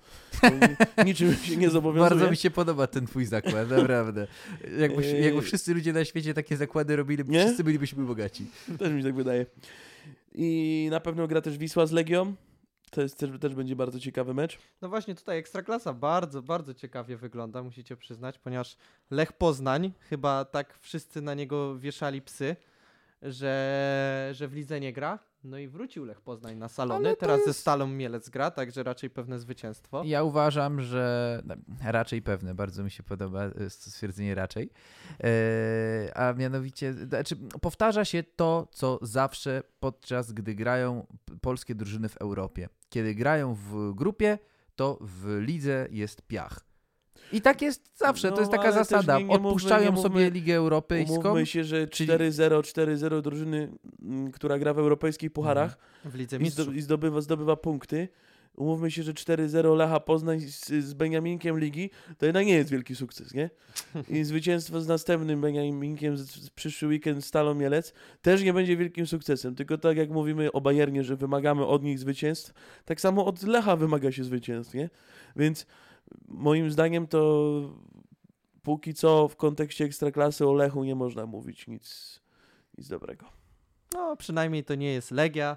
[1.06, 2.10] Niczym się nie zobowiązuję.
[2.10, 4.26] Bardzo mi się podoba ten twój zakład, naprawdę.
[4.78, 7.44] Jakby, jakby wszyscy ludzie na świecie takie zakłady robili, Nie?
[7.44, 8.46] wszyscy bylibyśmy bogaci.
[8.78, 9.46] Też mi się tak wydaje.
[10.34, 12.34] I na pewno gra też Wisła z Legią.
[12.90, 14.58] To jest, też, też będzie bardzo ciekawy mecz.
[14.82, 18.76] No właśnie tutaj Ekstraklasa bardzo, bardzo ciekawie wygląda, musicie przyznać, ponieważ
[19.10, 22.56] Lech Poznań, chyba tak wszyscy na niego wieszali psy,
[23.22, 25.18] że, że w lidze nie gra.
[25.44, 29.10] No i wrócił Lech Poznań na salony, teraz ze jest- Stalą Mielec gra, także raczej
[29.10, 30.02] pewne zwycięstwo.
[30.04, 34.70] Ja uważam, że no, raczej pewne, bardzo mi się podoba e, stwierdzenie raczej.
[35.24, 41.06] E, a mianowicie, znaczy, powtarza się to, co zawsze podczas gdy grają
[41.40, 42.68] polskie drużyny w Europie.
[42.88, 44.38] Kiedy grają w grupie,
[44.76, 46.67] to w lidze jest piach.
[47.32, 49.18] I tak jest zawsze, No, to jest taka ale też zasada.
[49.18, 51.14] nie- nie mówmy- Odpuszczają nie mówmy- sobie Ligę Europejską.
[51.14, 53.68] Umówmy się, że czyli- 4-0, 4-0 drużyny,
[54.02, 56.74] mm, która gra w europejskich pucharach W lidze i, zdo, mistrzów.
[56.76, 58.08] i zdobywa, zdobywa punkty.
[58.56, 62.94] Umówmy się, że 4-0 Lecha Poznań z, z Beniaminkiem Ligi, to jednak nie jest wielki
[62.96, 63.50] sukces, nie?
[64.18, 67.92] I zwycięstwo z następnym Beniaminkiem z, z przyszły weekend Stalą Mielec
[68.22, 69.54] też nie będzie wielkim sukcesem.
[69.54, 72.52] Tylko tak jak mówimy o Bayernie, że wymagamy od nich zwycięstw,
[72.84, 74.90] tak samo od Lecha wymaga się zwycięstw, nie?
[75.36, 75.66] Więc
[76.28, 77.60] moim zdaniem to
[78.62, 82.20] póki co w kontekście Ekstraklasy o Lechu nie można mówić nic,
[82.78, 83.26] nic dobrego.
[83.94, 85.56] No, przynajmniej to nie jest Legia,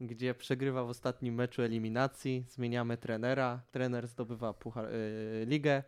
[0.00, 5.82] gdzie przegrywa w ostatnim meczu eliminacji, zmieniamy trenera, trener zdobywa puchar, y, ligę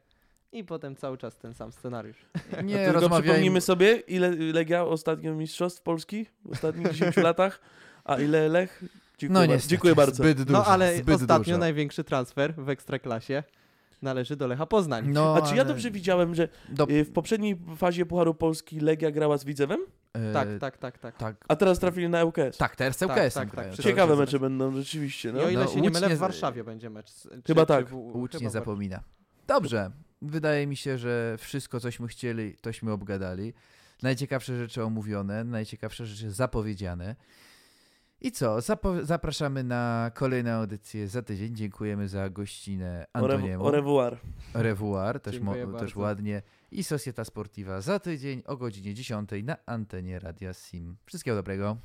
[0.53, 2.27] i potem cały czas ten sam scenariusz.
[2.65, 3.23] Nie Tylko rozmawiajmy.
[3.23, 7.61] przypomnijmy sobie, ile Legia ostatnio mistrzostw Polski w ostatnich 10 latach,
[8.05, 8.85] a ile Lech?
[9.19, 9.55] Dziękuję, No bardzo.
[9.55, 10.15] niestety, Dziękuję bardzo.
[10.15, 11.59] Zbyt dużo, No ale zbyt ostatnio dużo.
[11.59, 13.43] największy transfer w Ekstraklasie
[14.03, 15.09] należy do Lecha Poznań.
[15.09, 16.89] No, A czy ja ale dobrze widziałem, że do...
[16.91, 19.81] y, w poprzedniej fazie Pucharu Polski Legia grała z Widzewem,
[20.13, 21.17] e, Tak, tak, tak, tak.
[21.17, 21.37] tak.
[21.49, 22.57] a teraz trafili na ŁKS?
[22.59, 25.33] Tak, teraz Tak, ŁKS tak, tak, przy- Ciekawe mecze będą rzeczywiście.
[25.33, 25.41] No.
[25.41, 27.11] I o ile No, się nie mylę, Łódź nie- w Warszawie będzie mecz.
[27.11, 27.89] z- Czy, Chyba tak.
[27.89, 29.01] w- Łódź chyba nie w- zapomina.
[29.47, 29.91] Dobrze.
[30.23, 33.53] Wydaje mi się, że wszystko, cośmy chcieli, tośmy obgadali.
[34.03, 37.17] Najciekawsze rzeczy omówione, najciekawsze rzeczy zapowiedziane.
[38.21, 38.57] I co?
[38.59, 41.57] Zapo- zapraszamy na kolejną audycję za tydzień.
[41.57, 43.65] Dziękujemy za gościnę Antoniemu.
[43.65, 44.19] Au revoir.
[44.55, 45.41] Au revoir, też,
[45.79, 46.43] też ładnie.
[46.71, 50.97] I Societa Sportiva za tydzień o godzinie 10 na antenie Radia Sim.
[51.07, 51.77] Wszystkiego dobrego.